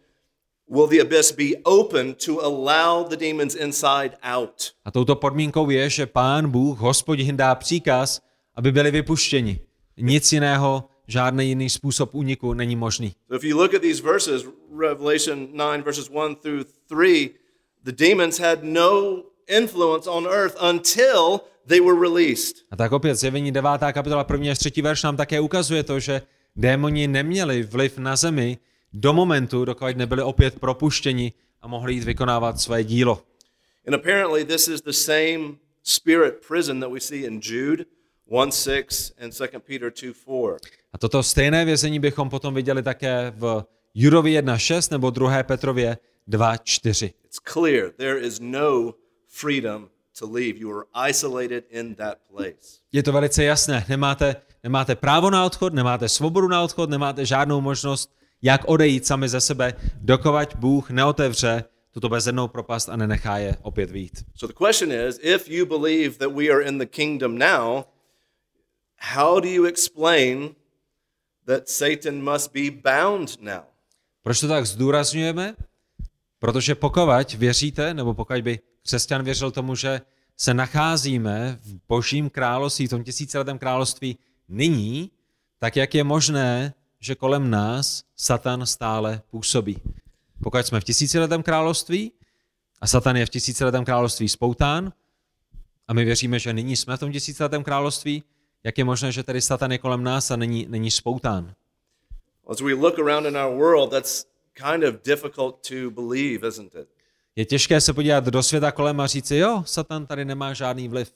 [0.70, 4.74] will the abyss be open to allow the demons inside out.
[4.86, 8.22] A touto podmínkou je, že pán Bůh, hospodin, dá příkaz,
[8.56, 9.60] aby byli vypuštěni.
[9.98, 13.16] Nic jiného, žádný jiný způsob úniku není možný.
[13.28, 14.46] So if you look at these verses,
[14.80, 17.30] Revelation 9, verses 1 through 3,
[17.84, 22.56] the demons had no influence on earth until they were released.
[22.72, 23.70] A tak opět zjevení 9.
[23.92, 24.52] kapitola 1.
[24.52, 24.82] až 3.
[24.82, 26.22] verš nám také ukazuje to, že
[26.56, 28.58] démoni neměli vliv na zemi
[28.94, 33.24] do momentu, dokud nebyli opět propuštěni a mohli jít vykonávat své dílo.
[33.88, 37.86] And apparently, this is the same spirit prison that we see in Jude
[38.28, 40.76] 1 6 and 2 Peter 2 4.
[40.94, 45.44] A toto stejné vězení bychom potom viděli také v Judovi 1.6 nebo 2.
[45.44, 45.98] Petrově
[46.30, 47.14] 2.4.
[47.26, 48.94] It's clear there is no
[49.28, 50.58] freedom to leave.
[50.58, 52.80] You are isolated in that place.
[52.92, 53.86] Je to velice jasné.
[53.90, 59.30] Nemáte, nemáte právo na odchod, nemáte svobodu na odchod, nemáte žádnou možnost, jak odejít sami
[59.30, 64.26] ze sebe, dokovať Bůh neotevře tuto bezednou propast a nenechá je opět výjít.
[64.36, 67.84] So the question is if you believe that we are in the kingdom now,
[68.98, 70.56] how do you explain
[71.46, 73.64] that Satan must be bound now?
[74.24, 75.56] Proč to tak zdůrazňujeme?
[76.40, 80.02] Protože pokud věříte, nebo pokud by křesťan věřil tomu, že
[80.38, 84.18] se nacházíme v božím království, v tom tisíciletém království
[84.50, 85.12] nyní,
[85.60, 89.82] tak jak je možné, že kolem nás Satan stále působí?
[90.44, 92.12] Pokud jsme v tisíciletém království
[92.82, 94.94] a Satan je v tisíciletém království spoután
[95.88, 98.24] a my věříme, že nyní jsme v tom tisíciletém království,
[98.64, 101.54] jak je možné, že tedy Satan je kolem nás a není, není spoután?
[102.48, 106.95] As we look around in our world, that's kind of difficult to believe, isn't it?
[107.36, 111.14] Je těžké se podívat do světa kolem a říci, jo, Satan tady nemá žádný vliv.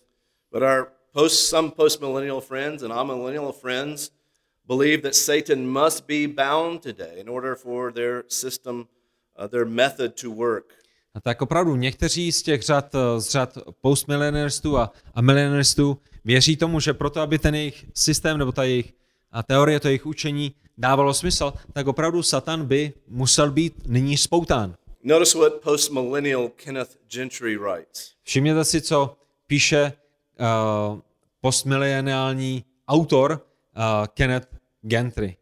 [0.52, 4.12] But our post, some postmillennial friends and amillennial friends
[4.68, 8.86] believe that Satan must be bound today in order for their system,
[9.40, 10.74] uh, their method to work.
[11.14, 16.58] A tak opravdu někteří z těch řad, eh, z řad postmillennialistů a, a millennialistů věří
[16.58, 18.94] tomu, že proto, aby ten jejich systém nebo ta jejich
[19.32, 24.76] a teorie, to jejich učení dávalo smysl, tak opravdu Satan by musel být nyní spoután.
[25.04, 28.12] Notice what postmillennial Kenneth Gentry writes.
[28.24, 29.94] Všimněte si, co píše
[30.40, 31.00] uh,
[31.42, 34.48] postmileniální autor uh, Kenneth
[34.82, 35.38] Gentry.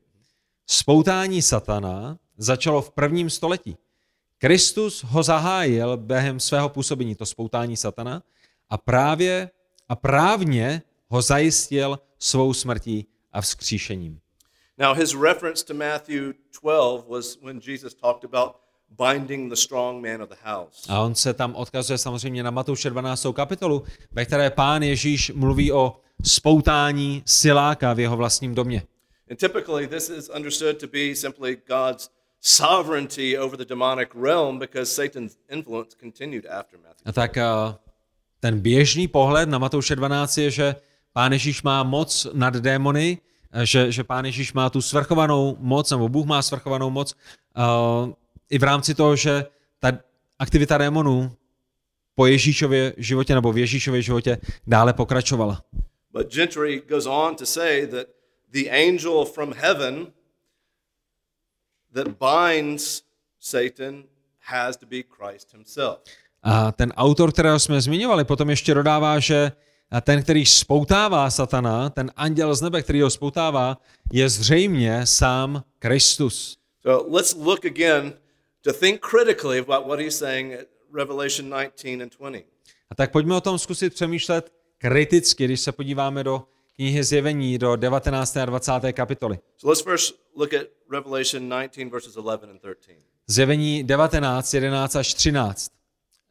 [0.68, 3.78] Spoutání satana začalo v prvním století.
[4.38, 8.24] Kristus ho zahájil během svého působení, to spoutání satana,
[8.70, 9.50] a právě
[9.90, 14.20] a právně ho zajistil svou smrtí a vzkříšením.
[14.78, 18.56] Now, his reference to Matthew 12 was when Jesus talked about
[18.90, 20.86] binding the strong man of the house.
[20.90, 23.28] A on se tam odkazuje samozřejmě na Matouše 12.
[23.34, 28.84] kapitolu, ve které pán Ježíš mluví o spoutání siláka v jeho vlastním domě.
[29.30, 32.10] And typically, this is understood to be simply God's
[32.42, 37.02] sovereignty over the demonic realm because Satan's influence continued after Matthew.
[37.06, 37.76] A tak uh,
[38.40, 40.76] ten běžný pohled na Matouše 12 je, že
[41.14, 43.18] pán Ježíš má moc nad démony,
[43.52, 47.14] eh, že, že pán Ježíš má tu svrchovanou moc, nebo Bůh má svrchovanou moc,
[47.58, 48.14] uh,
[48.50, 49.46] i v rámci toho, že
[49.80, 49.92] ta
[50.40, 51.32] aktivita démonů
[52.16, 55.64] po Ježíšově životě nebo v Ježíšově životě dále pokračovala.
[56.12, 58.08] But Gentry goes on to say that
[58.52, 60.08] the angel from heaven
[61.94, 63.04] that binds
[63.40, 64.04] Satan
[64.40, 66.00] has to be Christ himself.
[66.44, 69.52] A ten autor, kterého jsme zmiňovali, potom ještě dodává, že
[70.02, 73.78] ten, který spoutává satana, ten anděl z nebe, který ho spoutává,
[74.12, 76.58] je zřejmě sám Kristus.
[76.82, 78.14] So let's look again
[78.62, 82.46] to think critically about what he's saying at Revelation 19 and 20.
[82.90, 86.44] A tak pojďme o tom zkusit přemýšlet kriticky, když se podíváme do
[86.76, 88.38] knihy Zjevení, do 19.
[88.38, 88.72] a 20.
[88.94, 89.40] kapitoly.
[89.58, 93.02] So let's first look at Revelation 19, verses 11 and 13.
[93.28, 95.72] Zjevení 19, 11 až 13.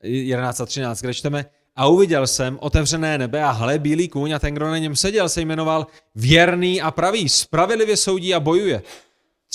[0.02, 4.38] 11 a 13, kde čteme, a uviděl jsem otevřené nebe a hle bílý kůň a
[4.38, 8.82] ten, kdo na něm seděl, se jmenoval věrný a pravý, spravedlivě soudí a bojuje.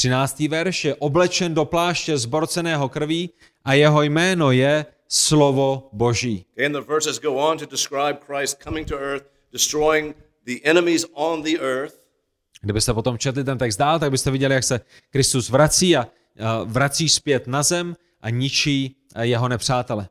[0.02, 0.40] 13.
[0.40, 3.30] verš je oblečen do pláště zborceného krví
[3.66, 6.46] a jeho jméno je slovo Boží.
[6.66, 11.44] And the verses go on to describe Christ coming to earth, destroying the enemies on
[11.44, 11.96] the earth.
[12.62, 16.08] Kdybyste potom četli ten text dál, tak byste viděli, jak se Kristus vrací a
[16.66, 20.10] vrací zpět na zem a ničí a jeho nepřátele.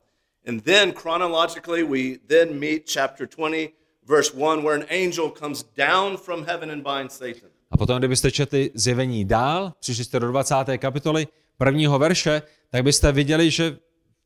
[0.49, 3.71] And then chronologically, we then meet chapter 20,
[4.07, 7.51] verse 1, where an angel comes down from heaven and binds Satan.
[7.71, 10.55] A potom, kdybyste četli zjevení dál, přišli jste do 20.
[10.79, 11.27] kapitoly
[11.59, 13.71] prvního verše, tak byste viděli, že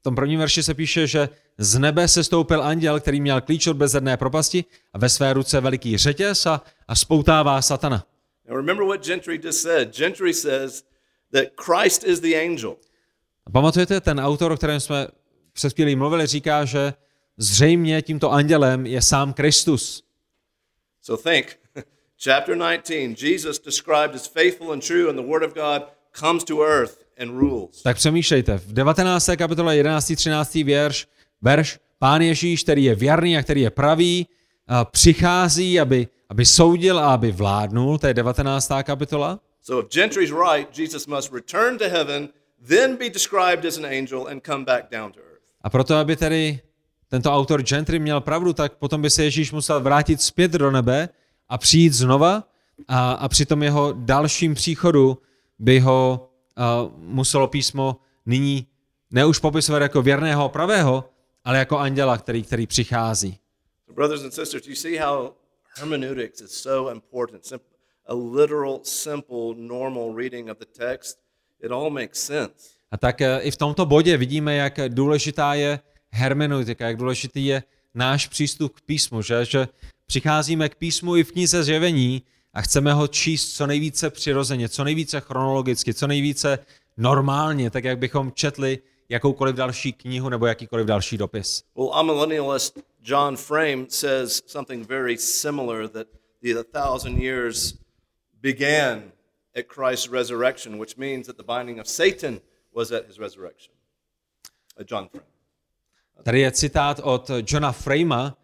[0.00, 1.28] v tom prvním verši se píše, že
[1.58, 5.60] z nebe se stoupil anděl, který měl klíč od bezedné propasti a ve své ruce
[5.60, 8.06] veliký řetěz a, a spoutává satana.
[8.48, 9.96] Now remember what Gentry just said.
[9.96, 10.84] Gentry says
[11.32, 12.76] that Christ is the angel.
[13.46, 15.08] A pamatujete, ten autor, o kterém jsme
[15.52, 16.94] před chvílí mluvili, říká, že
[17.36, 20.04] zřejmě tímto andělem je sám Kristus.
[21.02, 21.58] So think,
[22.24, 25.82] chapter 19, Jesus described as faithful and true, and the Word of God
[26.12, 27.82] comes to earth and rules.
[27.82, 29.30] Tak přemýšlejte, v 19.
[29.36, 30.12] kapitole 11.
[30.16, 30.54] 13.
[30.54, 31.06] verš,
[31.42, 34.26] verš, pán Ježíš, který je věrný a který je pravý,
[34.90, 38.72] přichází, aby, aby soudil a aby vládnul, to je 19.
[38.82, 39.40] kapitola.
[39.62, 42.28] So if Gentry's right, Jesus must return to heaven,
[42.68, 45.42] then be described as an angel, and come back down to earth.
[45.62, 46.60] A proto, aby tedy
[47.08, 51.08] tento autor Gentry měl pravdu, tak potom by se Ježíš musel vrátit zpět do nebe
[51.48, 52.48] a přijít znova
[52.88, 55.18] a, a při tom jeho dalším příchodu
[55.58, 58.66] by ho a, muselo písmo nyní
[59.10, 61.10] ne už popisovat jako věrného a pravého,
[61.44, 63.38] ale jako anděla, který, který přichází.
[63.94, 65.30] Brothers and sisters, you see how
[65.78, 67.52] hermeneutics is so important.
[68.06, 71.18] A literal, simple, normal reading of the text,
[71.62, 72.74] it all makes sense.
[72.90, 75.80] A tak e, i v tomto bodě vidíme, jak důležitá je
[76.10, 77.62] hermeneutika, jak důležitý je
[77.94, 79.68] náš přístup k písmu, že, že
[80.06, 84.84] přicházíme k písmu i v knize zjevení a chceme ho číst co nejvíce přirozeně, co
[84.84, 86.58] nejvíce chronologicky, co nejvíce
[86.96, 91.64] normálně, tak jak bychom četli jakoukoliv další knihu nebo jakýkoliv další dopis.
[91.76, 96.06] Well, amillennialist John Frame says something very similar that
[96.42, 97.74] the thousand years
[98.42, 99.12] began
[99.56, 102.40] at Christ's resurrection, which means that the binding of Satan
[102.74, 103.74] was at his resurrection.
[104.80, 105.24] Uh, John Frame.
[106.22, 108.43] Tady je citát od Johna Frama, eh,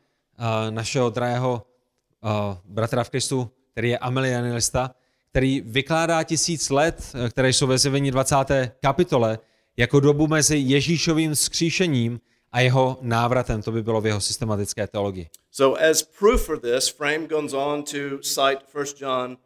[0.70, 1.66] našeho drahého
[2.24, 2.29] eh,
[2.64, 4.94] bratra v Kristu, který je amilianilista,
[5.31, 8.72] který vykládá tisíc let, eh, které jsou ve zjevení 20.
[8.81, 9.38] kapitole,
[9.76, 12.20] jako dobu mezi Ježíšovým skříšením
[12.53, 13.62] a jeho návratem.
[13.62, 15.29] To by bylo v jeho systematické teologii.
[15.50, 19.37] So, as proof for this, Frame goes on to cite 1 John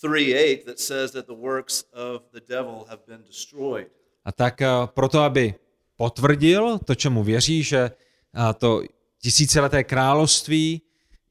[0.00, 3.86] 3 8 that says that the works of the devil have been destroyed.
[4.24, 5.54] A tak eh, proto, aby
[5.96, 8.82] potvrdil to, čemu věří, že eh, to
[9.22, 10.82] tisícileté království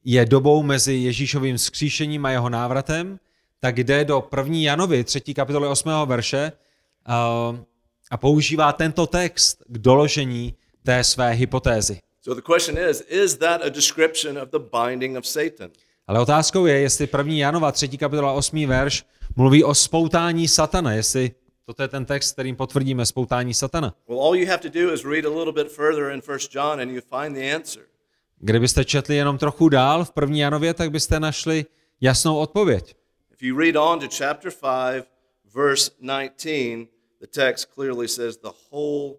[0.04, 3.18] je dobou mezi Ježíšovým skříšením a jeho návratem,
[3.60, 5.90] tak jde do první Janovi, třetí kapitoly 8.
[6.06, 6.52] verše
[7.06, 7.28] a,
[8.10, 12.00] a používá tento text k doložení té své hypotézy.
[12.22, 15.70] So, the question is is that a description of the binding of Satan?
[16.06, 18.66] Ale otázkou je, jestli první Janova, třetí kapitola, 8.
[18.66, 19.04] verš
[19.36, 21.30] mluví o spoutání satana, jestli
[21.72, 23.94] toto je ten text, kterým potvrdíme spoutání satana.
[24.08, 26.80] Well, all you have to do is read a little bit further in 1 John
[26.80, 27.82] and you find the answer.
[28.38, 31.64] Kdybyste četli jenom trochu dál v první Janově, tak byste našli
[32.00, 32.96] jasnou odpověď.
[33.32, 34.52] If you read on to chapter
[34.92, 35.04] 5,
[35.54, 36.88] verse 19,
[37.20, 39.14] the text clearly says the whole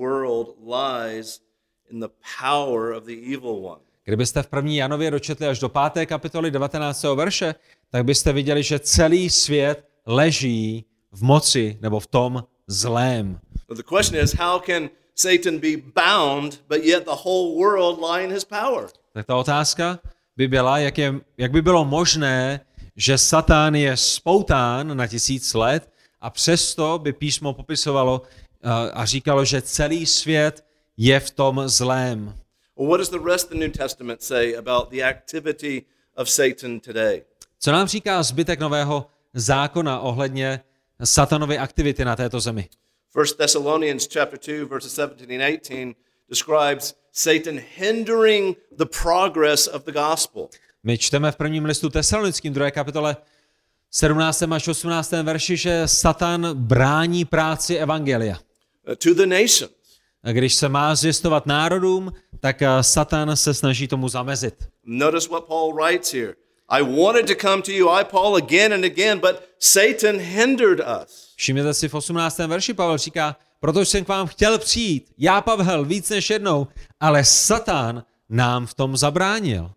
[0.00, 1.40] world lies
[1.90, 2.08] in the
[2.40, 3.80] power of the evil one.
[4.04, 6.06] Kdybyste v první Janově dočetli až do 5.
[6.06, 7.02] kapitoly 19.
[7.02, 7.54] verše,
[7.90, 13.40] tak byste viděli, že celý svět leží v moci nebo v tom zlém.
[13.68, 18.24] But the question is, how can Satan be bound, but yet the whole world lie
[18.24, 18.88] in his power?
[19.12, 19.98] Tak ta otázka
[20.36, 22.60] by byla, jak, je, jak by bylo možné,
[22.96, 25.90] že Satan je spoután na tisíc let
[26.20, 30.64] a přesto by písmo popisovalo uh, a říkalo, že celý svět
[30.96, 32.34] je v tom zlém.
[32.76, 35.84] Well, what does the rest of the New Testament say about the activity
[36.16, 37.24] of Satan today?
[37.58, 40.60] Co nám říká zbytek nového zákona ohledně
[41.04, 42.68] satanovy aktivity na této zemi?
[43.16, 45.94] 1 Thessalonians chapter 2 verses 17 and 18
[46.28, 50.48] describes Satan hindering the progress of the gospel.
[50.84, 52.70] My čteme v prvním listu Tesalonickým 2.
[52.70, 53.16] kapitole
[53.90, 54.42] 17.
[54.42, 55.12] až 18.
[55.12, 58.36] verši, že Satan brání práci evangelia.
[58.88, 59.70] uh, to the nations.
[60.22, 64.68] A když se má zjistovat národům, tak eh, Satan se snaží tomu zamezit.
[64.84, 66.34] Notice what Paul writes here.
[66.70, 71.32] I wanted to come to you, I Paul, again and again, but Satan hindered us.
[71.36, 72.38] Všimněte si v 18.
[72.38, 76.66] verši Pavel říká, protože jsem k vám chtěl přijít, já Pavel, víc než jednou,
[77.00, 79.70] ale Satan nám v tom zabránil.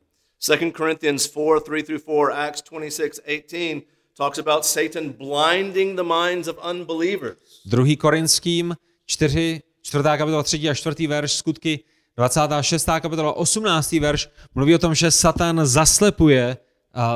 [0.47, 3.81] 2 Corinthians 4 3 through 4, Acts 26 18
[4.17, 7.37] talks about Satan blinding the minds of unbelievers.
[7.65, 7.95] 2.
[7.97, 8.75] Korinským
[9.05, 10.03] 4, 4.
[10.03, 10.69] kapitola 3.
[10.69, 11.07] a 4.
[11.07, 11.83] verš, skutky
[12.17, 12.85] 26.
[12.85, 13.91] kapitola 18.
[13.91, 16.57] verš, mluví o tom, že Satan zaslepuje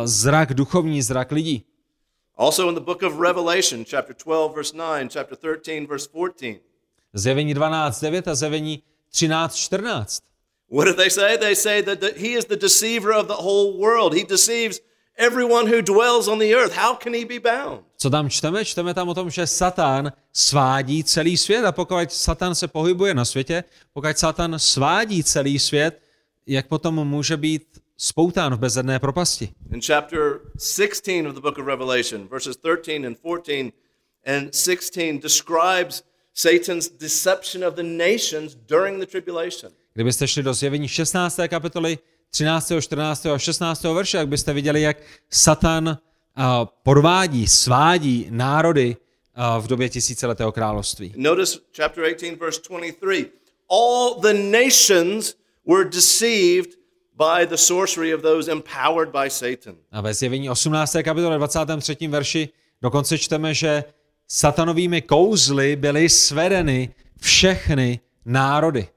[0.05, 1.63] zrak, duchovní zrak lidí.
[2.37, 6.59] Also in the book of Revelation, chapter 12, verse 9, chapter 13, verse 14.
[7.13, 10.21] Zjevení 12, 9 a zjevení 13, 14.
[10.69, 11.37] What do they say?
[11.37, 14.13] They say that the, he is the deceiver of the whole world.
[14.13, 14.79] He deceives
[15.17, 16.75] everyone who dwells on the earth.
[16.75, 17.85] How can he be bound?
[17.97, 18.65] Co tam čteme?
[18.65, 23.25] Čteme tam o tom, že Satan svádí celý svět a pokud Satan se pohybuje na
[23.25, 23.63] světě,
[23.93, 26.01] pokud Satan svádí celý svět,
[26.47, 27.63] jak potom může být
[27.97, 29.49] spoután v bezedné propasti.
[29.71, 33.71] In chapter 16 of the book of Revelation, verses 13 and 14
[34.25, 39.71] and 16 describes Satan's deception of the nations during the tribulation.
[39.93, 41.39] Kdybyste šli do zjevení 16.
[41.47, 41.97] kapitoly
[42.31, 43.25] 13., 14.
[43.25, 43.83] a 16.
[43.83, 44.97] verše, jak byste viděli, jak
[45.29, 45.97] Satan
[46.35, 48.97] a, podvádí, svádí národy
[49.35, 51.13] a, v době tisíciletého království.
[51.15, 53.31] Notice chapter 18, verse 23.
[53.69, 55.35] All the nations
[55.67, 56.84] were deceived
[57.17, 59.75] by the sorcery of those empowered by Satan.
[59.91, 60.95] A ve zjevení 18.
[61.03, 62.07] kapitole 23.
[62.07, 62.49] verši
[62.81, 63.83] dokonce čteme, že
[64.27, 68.87] satanovými kouzly byly svedeny všechny národy.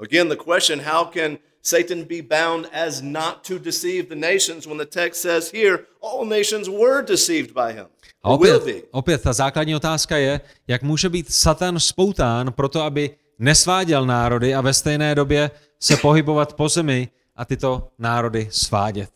[0.00, 4.78] Again, the question how can Satan be bound as not to deceive the nations when
[4.78, 7.86] the text says here all nations were deceived by him?
[8.22, 14.06] A opět, opět ta základní otázka je, jak může být Satan spoután proto, aby nesváděl
[14.06, 15.50] národy a ve stejné době
[15.80, 17.08] se pohybovat po zemi
[17.38, 19.10] a tyto národy svádět.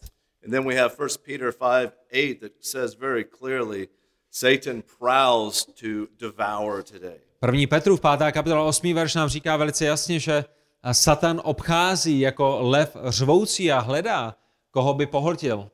[0.45, 3.89] And then we have 1 Peter 5 8 that says very clearly
[4.31, 7.21] Satan prowls to devour today.
[7.41, 8.33] První Petrův 5.
[8.33, 8.95] kapitola 8.
[8.95, 10.45] verš nám říká velice jasně, že
[10.93, 14.37] Satan obchází jako lev řvoucí a hledá,
[14.71, 15.71] koho by pohltil.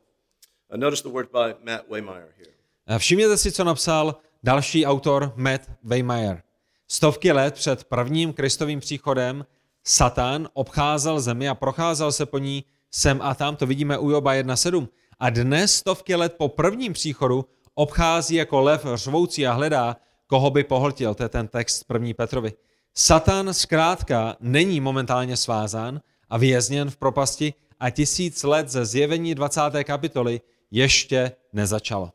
[0.72, 2.98] Uh, notice the word by Matt Waymeyer here.
[2.98, 6.42] Všimněte si, co napsal další autor Matt Weimeyer.
[6.88, 9.46] Stovky let před prvním Kristovým příchodem
[9.84, 14.34] Satan obcházel zemi a procházel se po ní sem a tam, to vidíme u Joba
[14.34, 14.88] 1.7.
[15.18, 20.64] A dnes, stovky let po prvním příchodu, obchází jako lev řvoucí a hledá, koho by
[20.64, 21.14] pohltil.
[21.14, 22.52] To je ten text první Petrovi.
[22.94, 26.00] Satan zkrátka není momentálně svázán
[26.30, 29.60] a vězněn v propasti a tisíc let ze zjevení 20.
[29.84, 32.12] kapitoly ještě nezačalo.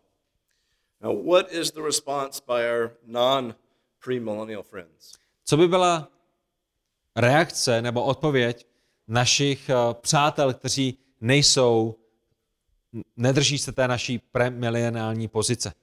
[1.01, 3.55] Now, what is the response by our non
[4.69, 5.13] friends?
[5.45, 6.07] Co by byla
[7.15, 8.67] reakce nebo odpověď
[9.07, 11.95] našich eh, přátel, kteří nejsou,
[13.17, 15.73] nedrží se té naší premileniální pozice?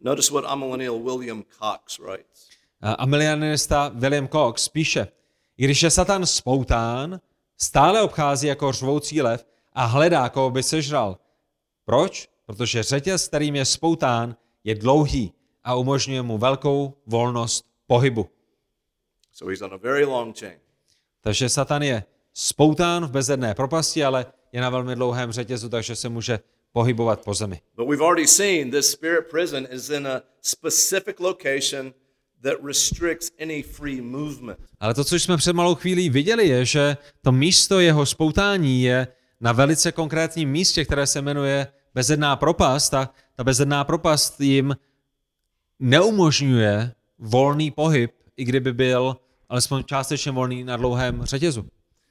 [0.00, 2.48] Notice what amillennial William Cox writes.
[3.06, 5.08] Milionista William Cox píše,
[5.56, 7.20] když je Satan spoután,
[7.58, 11.18] stále obchází jako řvoucí lev a hledá, koho by sežral.
[11.84, 12.28] Proč?
[12.46, 15.32] Protože řetěz, kterým je spoután, je dlouhý
[15.64, 18.28] a umožňuje mu velkou volnost pohybu.
[19.32, 20.61] So he's on a very long chain.
[21.22, 22.04] Takže Satan je
[22.34, 26.38] spoután v bezedné propasti, ale je na velmi dlouhém řetězu, takže se může
[26.72, 27.60] pohybovat po zemi.
[27.76, 31.92] But we've already seen this spirit prison is in a specific location
[32.42, 34.58] that restricts any free movement.
[34.80, 39.06] Ale to, co jsme před malou chvílí viděli, je, že to místo jeho spoutání je
[39.40, 44.76] na velice konkrétním místě, které se jmenuje bezedná propast a ta bezedná propast jim
[45.78, 49.16] neumožňuje volný pohyb, i kdyby byl
[49.52, 51.64] alespoň částečně volný na dlouhém řetězu.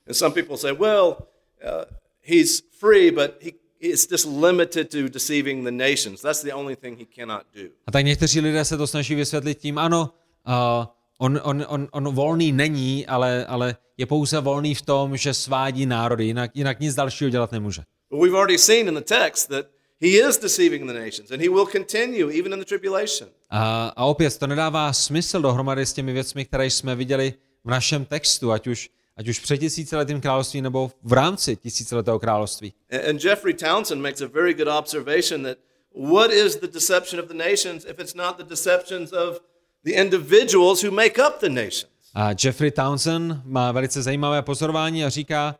[0.07, 1.85] And some people say, well, uh,
[2.21, 6.21] he's free, but he, it's just limited to deceiving the nations.
[6.21, 7.61] That's the only thing he cannot do.
[7.87, 10.13] A tak někteří lidé se to snaží vysvětlit tím, ano,
[10.47, 10.85] uh,
[11.17, 15.85] on, on, on, on volný není, ale, ale je pouze volný v tom, že svádí
[15.85, 17.81] národy, jinak, jinak nic dalšího dělat nemůže.
[18.11, 19.65] We've already seen in the text that
[20.01, 23.29] he is deceiving the nations, and he will continue even in the tribulation.
[23.49, 27.33] A, a opět to nedává smysl dohromady s těmi věcmi, které jsme viděli
[27.63, 32.73] v našem textu, ať už, ať už před tisíciletým království nebo v rámci tisíciletého království.
[32.91, 35.57] And, and Jeffrey Townsend makes a very good observation that
[35.95, 39.39] what is the deception of the nations if it's not the deceptions of
[39.83, 41.91] the individuals who make up the nations?
[42.13, 45.55] A Jeffrey Townsend má velice zajímavé pozorování a říká,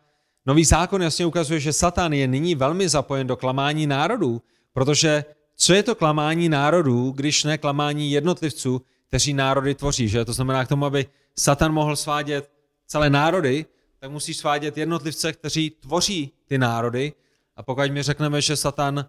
[0.46, 4.42] nový zákon jasně ukazuje, že Satan je nyní velmi zapojen do klamání národů,
[4.74, 5.26] protože
[5.56, 10.26] co je to klamání národů, když ne klamání jednotlivců, kteří národy tvoří, že?
[10.26, 11.06] To znamená k tomu, aby
[11.40, 12.52] Satan mohl svádět
[12.88, 13.66] celé národy,
[14.00, 17.14] tak musí svádět jednotlivce, kteří tvoří ty národy.
[17.56, 19.06] A pokud mi řekneme, že Satan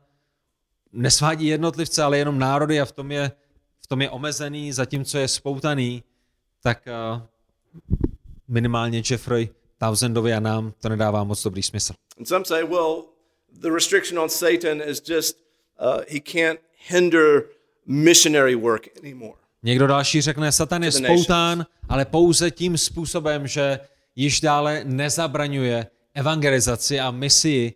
[0.92, 3.32] nesvádí jednotlivce, ale jenom národy a v tom je,
[3.80, 6.02] v tom je omezený, zatímco je spoutaný,
[6.62, 7.22] tak uh,
[8.48, 9.48] minimálně Jeffrey
[9.82, 11.92] Townsendovi a nám to nedává moc dobrý smysl.
[12.18, 13.04] And some say, well,
[13.60, 15.36] the restriction on Satan is just
[15.80, 17.44] uh, he can't hinder
[17.86, 19.34] missionary work anymore.
[19.62, 23.80] Někdo další řekne, Satan je spoután, ale pouze tím způsobem, že
[24.16, 27.74] již dále nezabraňuje evangelizaci a misii,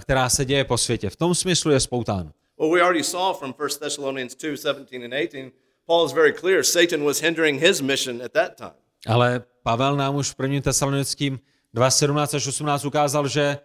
[0.00, 1.10] která se děje po světě.
[1.10, 2.32] V tom smyslu je spoután.
[2.58, 5.52] Well, we already saw from 1 Thessalonians 2 17 and 18,
[5.86, 8.87] Paul is very clear Satan was hindering his mission at that time.
[9.08, 10.60] Ale Pavel nám už v 1.
[10.60, 11.40] tesalonickým
[11.74, 13.58] 2.17 až 18 ukázal, že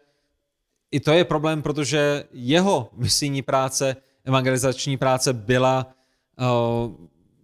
[0.92, 5.96] i to je problém, protože jeho misijní práce, evangelizační práce byla,
[6.40, 6.92] uh,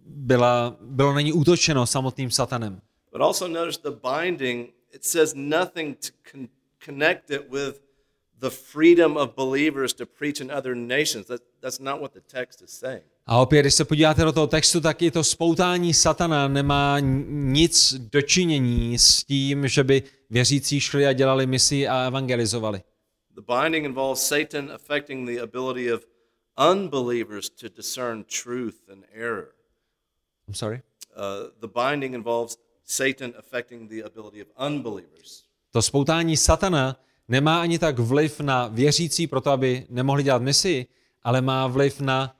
[0.06, 2.80] byla, bylo není útočeno samotným satanem.
[3.12, 6.48] But also notice the binding, it says nothing to con-
[6.84, 7.82] connect it with
[8.38, 11.26] the freedom of believers to preach in other nations.
[11.26, 13.02] That, that's not what the text is saying.
[13.30, 17.94] A opět, když se podíváte do toho textu, tak i to spoutání satana nemá nic
[17.94, 22.82] dočinění s tím, že by věřící šli a dělali misi a evangelizovali.
[23.34, 26.00] The binding involves Satan affecting the ability of
[26.72, 29.46] unbelievers to discern truth and error.
[30.48, 30.82] I'm sorry?
[31.16, 35.44] Uh, the binding involves Satan affecting the ability of unbelievers.
[35.70, 36.96] To spoutání satana
[37.28, 40.86] nemá ani tak vliv na věřící, proto aby nemohli dělat misi,
[41.22, 42.36] ale má vliv na,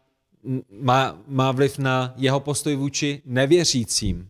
[0.70, 4.28] má, má vliv na jeho postoj vůči nevěřícím.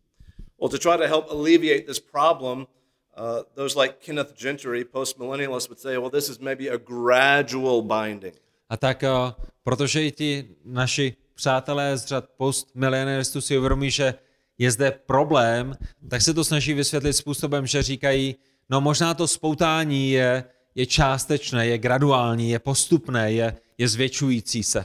[0.60, 5.80] Well, to try to help alleviate this problem, uh, those like Kenneth Gentry, postmillennialists, would
[5.80, 8.34] say, well, this is maybe a gradual binding.
[8.68, 14.14] A tak, uh, protože i ti naši přátelé z řad postmillennialistů si uvědomí, že
[14.58, 15.74] je zde problém,
[16.10, 18.36] tak se to snaží vysvětlit způsobem, že říkají,
[18.70, 20.44] no možná to spoutání je,
[20.74, 24.84] je částečné, je graduální, je postupné, je, je zvětšující se.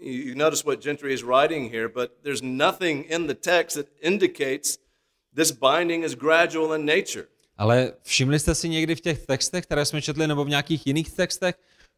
[0.00, 4.78] You notice what Gentry is writing here, but there's nothing in the text that indicates
[5.34, 7.26] this binding is gradual in nature.
[7.56, 11.12] Ale všimli jste si někdy v těch textech, které jsme četli, nebo v nějakých jiných
[11.12, 11.54] textech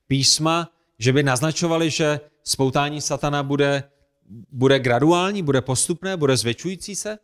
[0.06, 3.82] písma, že by naznačovali, že spoutání satana bude,
[4.50, 7.18] bude graduální, bude postupné, bude zvětšující se?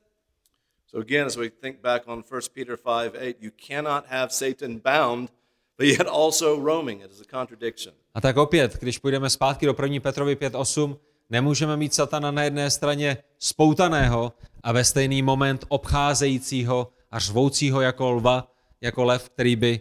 [0.86, 4.80] So again, as we think back on 1 Peter 5 8, you cannot have Satan
[4.80, 5.32] bound,
[5.78, 7.02] but yet also roaming.
[7.02, 7.94] It is a contradiction.
[8.14, 10.00] A tak opět, když půjdeme zpátky do 1.
[10.00, 10.96] Petrovi 5.8,
[11.30, 18.10] nemůžeme mít satana na jedné straně spoutaného a ve stejný moment obcházejícího a řvoucího jako
[18.10, 19.80] lva, jako lev, který, by,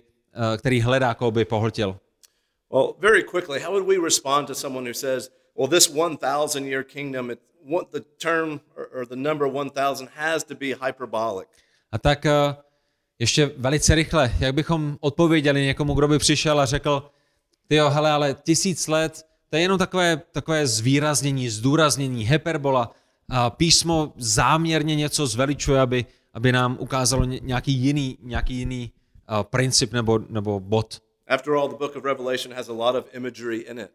[0.54, 2.00] eh, který hledá, koho by pohltil.
[2.74, 6.84] Well, very quickly, how would we respond to someone who says, well, this 1,000 year
[6.84, 11.48] kingdom, it, what the term or, or the number 1,000 has to be hyperbolic?
[11.92, 12.56] A tak eh,
[13.22, 17.12] ještě velice rychle, jak bychom odpověděli někomu, kdo by přišel a řekl,
[17.68, 22.92] ty jo, hele, ale tisíc let, to je jenom takové, takové zvýraznění, zdůraznění, hyperbola.
[23.30, 28.92] A písmo záměrně něco zveličuje, aby, aby nám ukázalo ně- nějaký jiný, nějaký jiný
[29.30, 31.00] uh, princip nebo, nebo bod.
[31.28, 33.92] After all, the book of Revelation has a lot of imagery in it.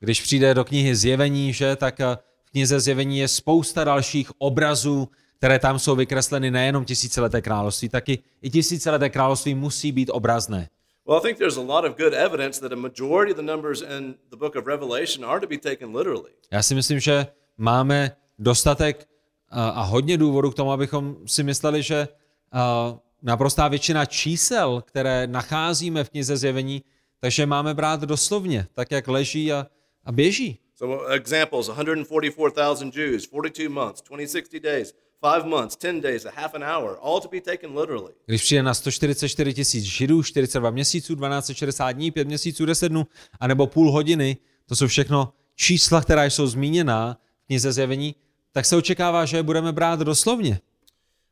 [0.00, 1.98] Když přijde do knihy Zjevení, že, tak
[2.44, 5.08] v knize Zjevení je spousta dalších obrazů,
[5.44, 10.68] které tam jsou vykresleny nejenom tisícileté království, taky i tisícileté království musí být obrazné.
[11.06, 13.82] Well, I think there's a lot of good evidence that a majority of the numbers
[13.98, 16.30] in the book of Revelation are to be taken literally.
[16.50, 17.26] Já si myslím, že
[17.58, 19.08] máme dostatek
[19.50, 22.08] a, a hodně důvodů k tomu, abychom si mysleli, že
[22.52, 26.82] a, naprostá většina čísel, které nacházíme v knize Zjevení,
[27.20, 29.66] takže máme brát doslovně, tak jak leží a,
[30.04, 30.58] a běží.
[30.74, 34.94] So examples, 144,000 Jews, 42 months, 2060 days,
[35.24, 38.12] 5 months, 10 days, a half an hour, all to be taken literally.
[38.26, 43.06] Když přijde na 144 tisíc židů, 42 měsíců, 1260 dní, 5 měsíců, 10 dnů,
[43.40, 48.14] anebo půl hodiny, to jsou všechno čísla, která jsou zmíněna v knize zjevení,
[48.52, 50.60] tak se očekává, že je budeme brát doslovně.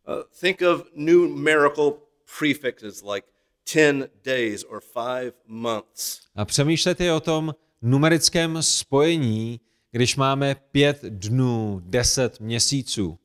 [0.09, 1.95] Uh, think of numerical
[2.39, 3.27] prefixes like
[3.75, 4.81] 10 days or
[5.21, 6.21] 5 months.
[6.37, 13.19] A přemýšlejte o tom numerickém spojení, když máme pět dnů, deset měsíců.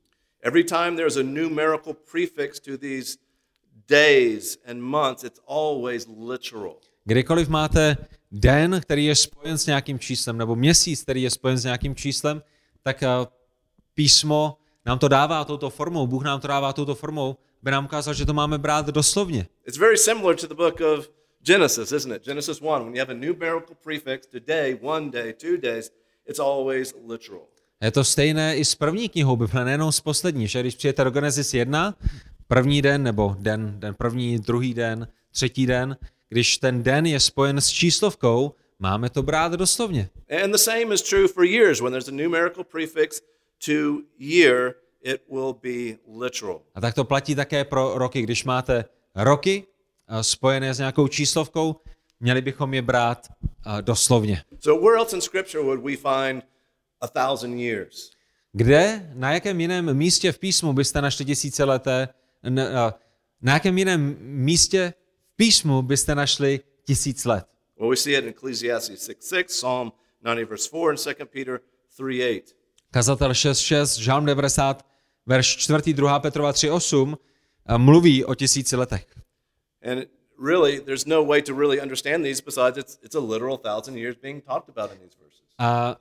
[0.47, 3.17] Every time there's a numerical prefix to these
[3.87, 6.79] days and months, it's always literal.
[7.05, 7.97] Kdykoliv máte
[8.31, 12.43] den, který je spojen s nějakým číslem, nebo měsíc, který je spojen s nějakým číslem,
[12.83, 13.07] tak eh,
[13.93, 18.13] písmo nám to dává touto formou, Bůh nám to dává touto formou, by nám ukázal,
[18.13, 19.47] že to máme brát doslovně.
[19.65, 21.09] It's very similar to the book of
[21.41, 22.23] Genesis, isn't it?
[22.23, 25.91] Genesis 1, when you have a numerical prefix to day, one day, two days,
[26.25, 27.47] it's always literal.
[27.81, 31.11] Je to stejné i s první knihou Bible, nejenom s poslední, že když přijete do
[31.11, 31.95] Genesis 1,
[32.47, 35.97] první den, nebo den, den první, druhý den, třetí den,
[36.29, 40.09] když ten den je spojen s číslovkou, máme to brát doslovně.
[40.43, 41.81] And the same is true for years.
[41.81, 43.21] When there's a numerical prefix
[43.65, 44.73] to year,
[45.03, 46.61] it will be literal.
[46.75, 48.21] A tak to platí také pro roky.
[48.21, 49.63] Když máte roky
[50.09, 51.75] eh, spojené s nějakou číslovkou,
[52.19, 54.43] měli bychom je brát eh, doslovně.
[54.59, 56.43] So where else in Scripture would we find
[57.01, 58.11] a thousand years?
[58.53, 62.07] Kde, na jakém jiném místě v písmu byste našli tisícileté,
[62.43, 62.93] n- eh,
[63.41, 64.93] na jakém jiném místě
[65.33, 67.45] v písmu byste našli tisíc let?
[67.79, 69.91] Well, we see it in Ecclesiastes 6.6, Psalm
[70.21, 71.59] 90 verse 4, and 2 Peter
[71.99, 72.41] 3.8.
[72.91, 74.85] Kazatel 6.6, Žálm 90,
[75.25, 75.93] verš 4.
[75.93, 76.19] 2.
[76.19, 77.17] Petrova 3.8
[77.69, 79.05] eh, mluví o tisíci letech.
[79.91, 80.05] And
[80.39, 84.15] really, there's no way to really understand these besides it's, it's a literal thousand years
[84.21, 85.41] being talked about in these verses.
[85.59, 85.95] A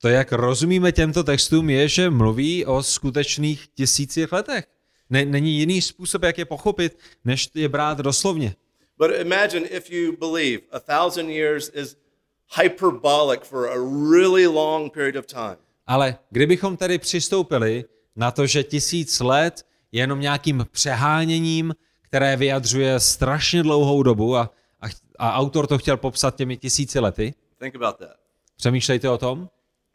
[0.00, 4.64] to, jak rozumíme těmto textům, je, že mluví o skutečných tisících letech.
[5.10, 8.54] Ne, není jiný způsob, jak je pochopit, než je brát doslovně.
[8.98, 11.96] But imagine if you believe a thousand years is
[12.62, 13.74] hyperbolic for a
[14.10, 15.56] really long period of time.
[15.86, 17.84] Ale kdybychom tedy přistoupili
[18.16, 24.50] na to, že tisíc let je jenom nějakým přeháněním, které vyjadřuje strašně dlouhou dobu a,
[24.80, 24.86] a,
[25.18, 28.16] a autor to chtěl popsat těmi tisíci lety, Think about that.
[28.56, 29.48] přemýšlejte o tom,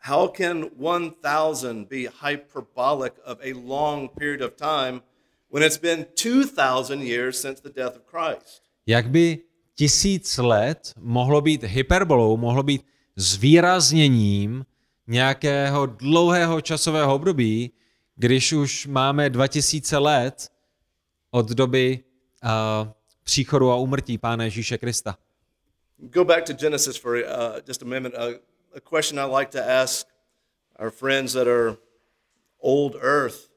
[0.07, 5.01] How can 1,000 be hyperbolic of a long period of time
[5.49, 8.61] when it's been 2,000 years since the death of Christ?
[8.87, 9.39] jak by
[9.75, 12.85] tisíc let mohlo být hyperbolou, mohlo být
[13.15, 14.65] zvýrazněním
[15.07, 17.71] nějakého dlouhého časového období,
[18.15, 20.51] když už máme 2000 let
[21.31, 22.03] od doby
[22.43, 22.49] uh,
[23.23, 25.17] příchodu a umrtí Pána Ježíše Krista.
[25.97, 27.21] Go back to Genesis for uh,
[27.67, 28.17] just a minute.
[28.17, 28.33] Uh,
[28.75, 30.05] a question I like to ask
[30.77, 31.77] our friends that are
[32.59, 33.49] old earth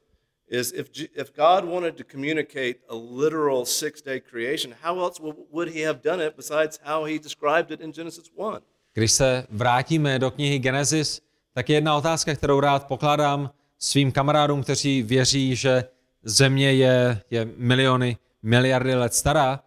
[0.49, 5.69] is if, if God wanted to communicate a literal six day creation, how else would
[5.69, 8.63] he have done it besides how he described it in Genesis 1?
[8.95, 11.21] Když se vrátíme do knihy Genesis,
[11.55, 15.85] tak je jedna otázka, kterou rád pokládám svým kamarádům, kteří věří, že
[16.23, 19.65] země je, je miliony, miliardy let stará,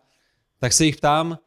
[0.60, 1.38] tak se jich ptám,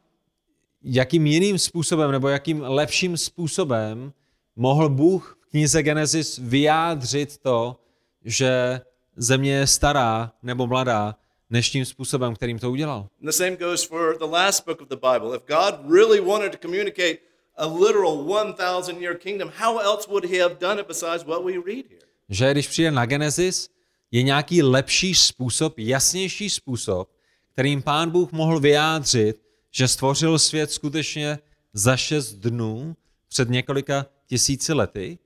[0.84, 4.12] jakým jiným způsobem nebo jakým lepším způsobem
[4.56, 7.76] mohl Bůh v knize Genesis vyjádřit to,
[8.24, 8.80] že
[9.16, 11.14] země je stará nebo mladá,
[11.50, 12.98] než tím způsobem, kterým to udělal.
[12.98, 15.36] And the same goes for the last book of the Bible.
[15.36, 17.18] If God really wanted to communicate
[17.56, 21.52] a literal 1,000 year kingdom, how else would he have done it besides what we
[21.52, 22.04] read here?
[22.28, 23.70] že když přijde na Genesis,
[24.10, 27.10] je nějaký lepší způsob, jasnější způsob,
[27.52, 29.43] kterým pán Bůh mohl vyjádřit,
[29.76, 31.38] že stvořil svět skutečně
[31.72, 32.96] za šest dnů
[33.28, 35.18] před několika tisíci lety.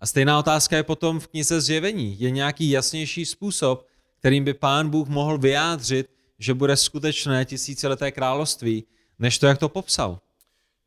[0.00, 2.20] A stejná otázka je potom v knize Zjevení.
[2.20, 3.86] Je nějaký jasnější způsob,
[4.18, 8.84] kterým by pán Bůh mohl vyjádřit, že bude skutečné tisícileté království,
[9.18, 10.18] než to, jak to popsal.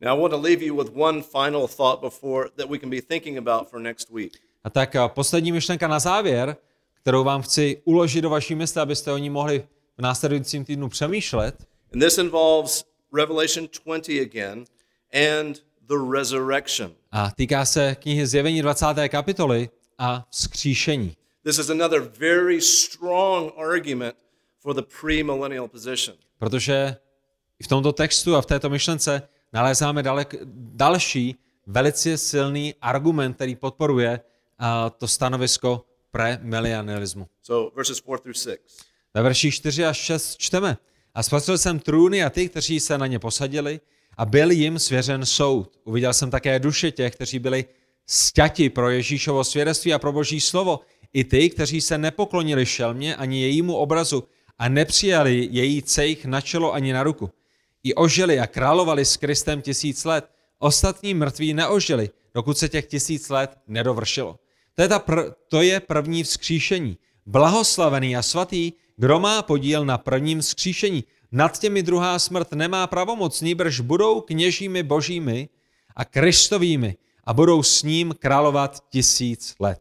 [0.00, 3.02] Now, I want to leave you with one final thought before that we can be
[3.02, 4.32] thinking about for next week.
[4.64, 6.56] A tak a poslední myšlenka na závěr,
[7.00, 9.64] kterou vám chci uložit do vaší mysli, abyste o ní mohli
[9.98, 11.66] v následujícím týdnu přemýšlet.
[11.92, 14.64] And this involves Revelation 20 again
[15.12, 15.56] and
[15.86, 16.94] the resurrection.
[17.12, 18.86] A týká se knihy Zjevení 20.
[19.08, 21.16] kapitoly a vzkříšení.
[21.44, 24.16] This is another very strong argument
[24.60, 26.16] for the premillennial position.
[26.38, 26.96] Protože
[27.62, 31.36] v tomto textu a v této myšlence nalézáme dalek, další
[31.66, 34.20] velice silný argument, který podporuje
[34.58, 37.28] a, to stanovisko premilenialismu.
[37.42, 38.58] So, verses 4 through 6.
[39.14, 40.76] Ve verši 4 až 6 čteme.
[41.14, 43.80] A spatřil jsem trůny a ty, kteří se na ně posadili
[44.16, 45.80] a byl jim svěřen soud.
[45.84, 47.64] Uviděl jsem také duše těch, kteří byli
[48.06, 50.80] sťati pro Ježíšovo svědectví a pro Boží slovo.
[51.12, 54.24] I ty, kteří se nepoklonili šelmě ani jejímu obrazu
[54.58, 57.30] a nepřijali její cejch na čelo ani na ruku.
[57.84, 60.24] I ožili a královali s Kristem tisíc let.
[60.58, 64.38] Ostatní mrtví neožili, dokud se těch tisíc let nedovršilo.
[64.74, 66.98] To je, ta pr- to je první vzkříšení.
[67.26, 71.04] Blahoslavený a svatý, kdo má podíl na prvním vzkříšení.
[71.32, 75.48] Nad těmi druhá smrt nemá pravomoc, nýbrž budou kněžími božími
[75.96, 79.80] a kristovými a budou s ním královat tisíc let.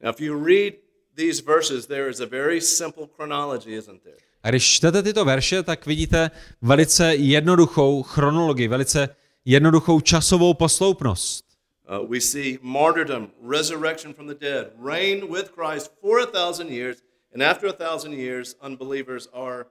[0.00, 0.74] Now, if you read
[1.16, 4.16] these verses, there is a very simple chronology, isn't there?
[4.42, 6.30] A když čtete tyto verše, tak vidíte
[6.62, 9.08] velice jednoduchou chronologii, velice
[9.44, 11.44] jednoduchou časovou posloupnost.
[11.88, 17.02] Uh, we see martyrdom, resurrection from the dead, reign with Christ for a thousand years,
[17.34, 19.64] and after a thousand years, unbelievers are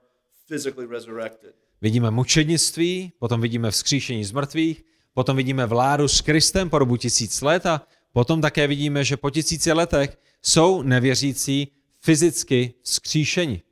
[0.48, 1.54] physically resurrected.
[1.80, 4.84] Vidíme mučednictví, potom vidíme vzkříšení z mrtvých,
[5.14, 9.30] potom vidíme vládu s Kristem po dobu tisíc let a potom také vidíme, že po
[9.30, 13.62] tisíci letech jsou nevěřící fyzicky vzkříšeni.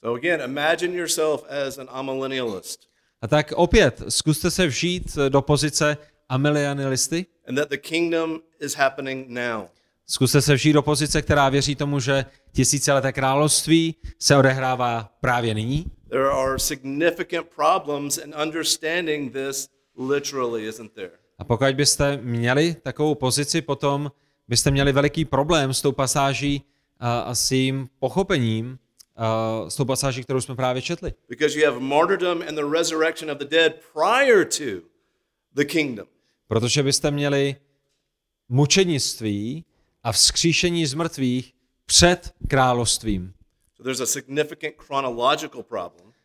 [0.00, 2.88] So again, imagine yourself as an amillennialist,
[3.22, 5.96] A tak opět, zkuste se vžít do pozice
[6.28, 9.64] amilianilisty, and that the kingdom is happening now.
[10.10, 15.86] Zkuste se vžít do pozice, která věří tomu, že tisícileté království se odehrává právě nyní.
[16.10, 21.10] There are significant problems in understanding this literally, isn't there?
[21.38, 24.12] A pokud byste měli takovou pozici, potom
[24.48, 26.62] byste měli veliký problém s tou pasáží
[27.00, 28.78] a, a s jejím pochopením,
[29.16, 31.12] a, s tou pasáží, kterou jsme právě četli.
[31.28, 34.86] Because you have martyrdom and the resurrection of the dead prior to
[35.54, 36.06] the kingdom.
[36.48, 37.56] Protože byste měli
[38.48, 39.64] mučenictví
[40.08, 41.52] a vzkříšení z mrtvých
[41.86, 43.32] před královstvím.
[43.84, 45.12] A.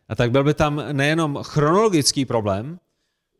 [0.10, 2.80] A tak byl by tam nejenom chronologický problém,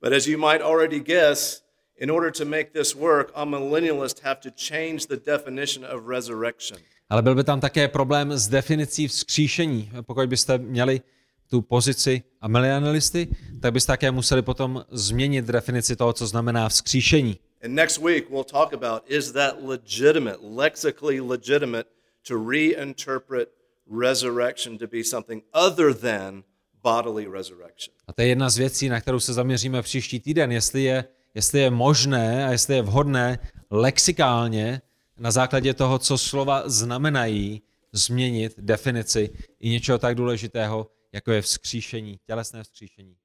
[0.02, 1.64] But as you might already guess,
[1.98, 6.80] in order to make this work, a millennialist have to change the definition of resurrection.
[7.10, 9.92] ale byl by tam také problém s definicí vzkříšení.
[10.02, 11.02] Pokud byste měli
[11.50, 13.28] tu pozici amilianalisty,
[13.62, 17.40] tak byste také museli potom změnit definici toho, co znamená vzkříšení.
[17.64, 21.88] And next week, we'll talk about is that legitimate, lexically legitimate,
[22.26, 23.48] to reinterpret
[23.88, 26.44] resurrection to be something other than
[26.84, 27.94] bodily resurrection.
[28.08, 31.06] A to je jedna z věcí, na kterou se zaměříme příští týden, jestli je,
[31.36, 33.40] jestli je možné a jestli je vhodné
[33.72, 34.82] lexikálně
[35.18, 37.62] na základě toho, co slova znamenají,
[37.92, 43.16] změnit definici i něčeho tak důležitého, jako je vzkříšení, tělesné vzkříšení.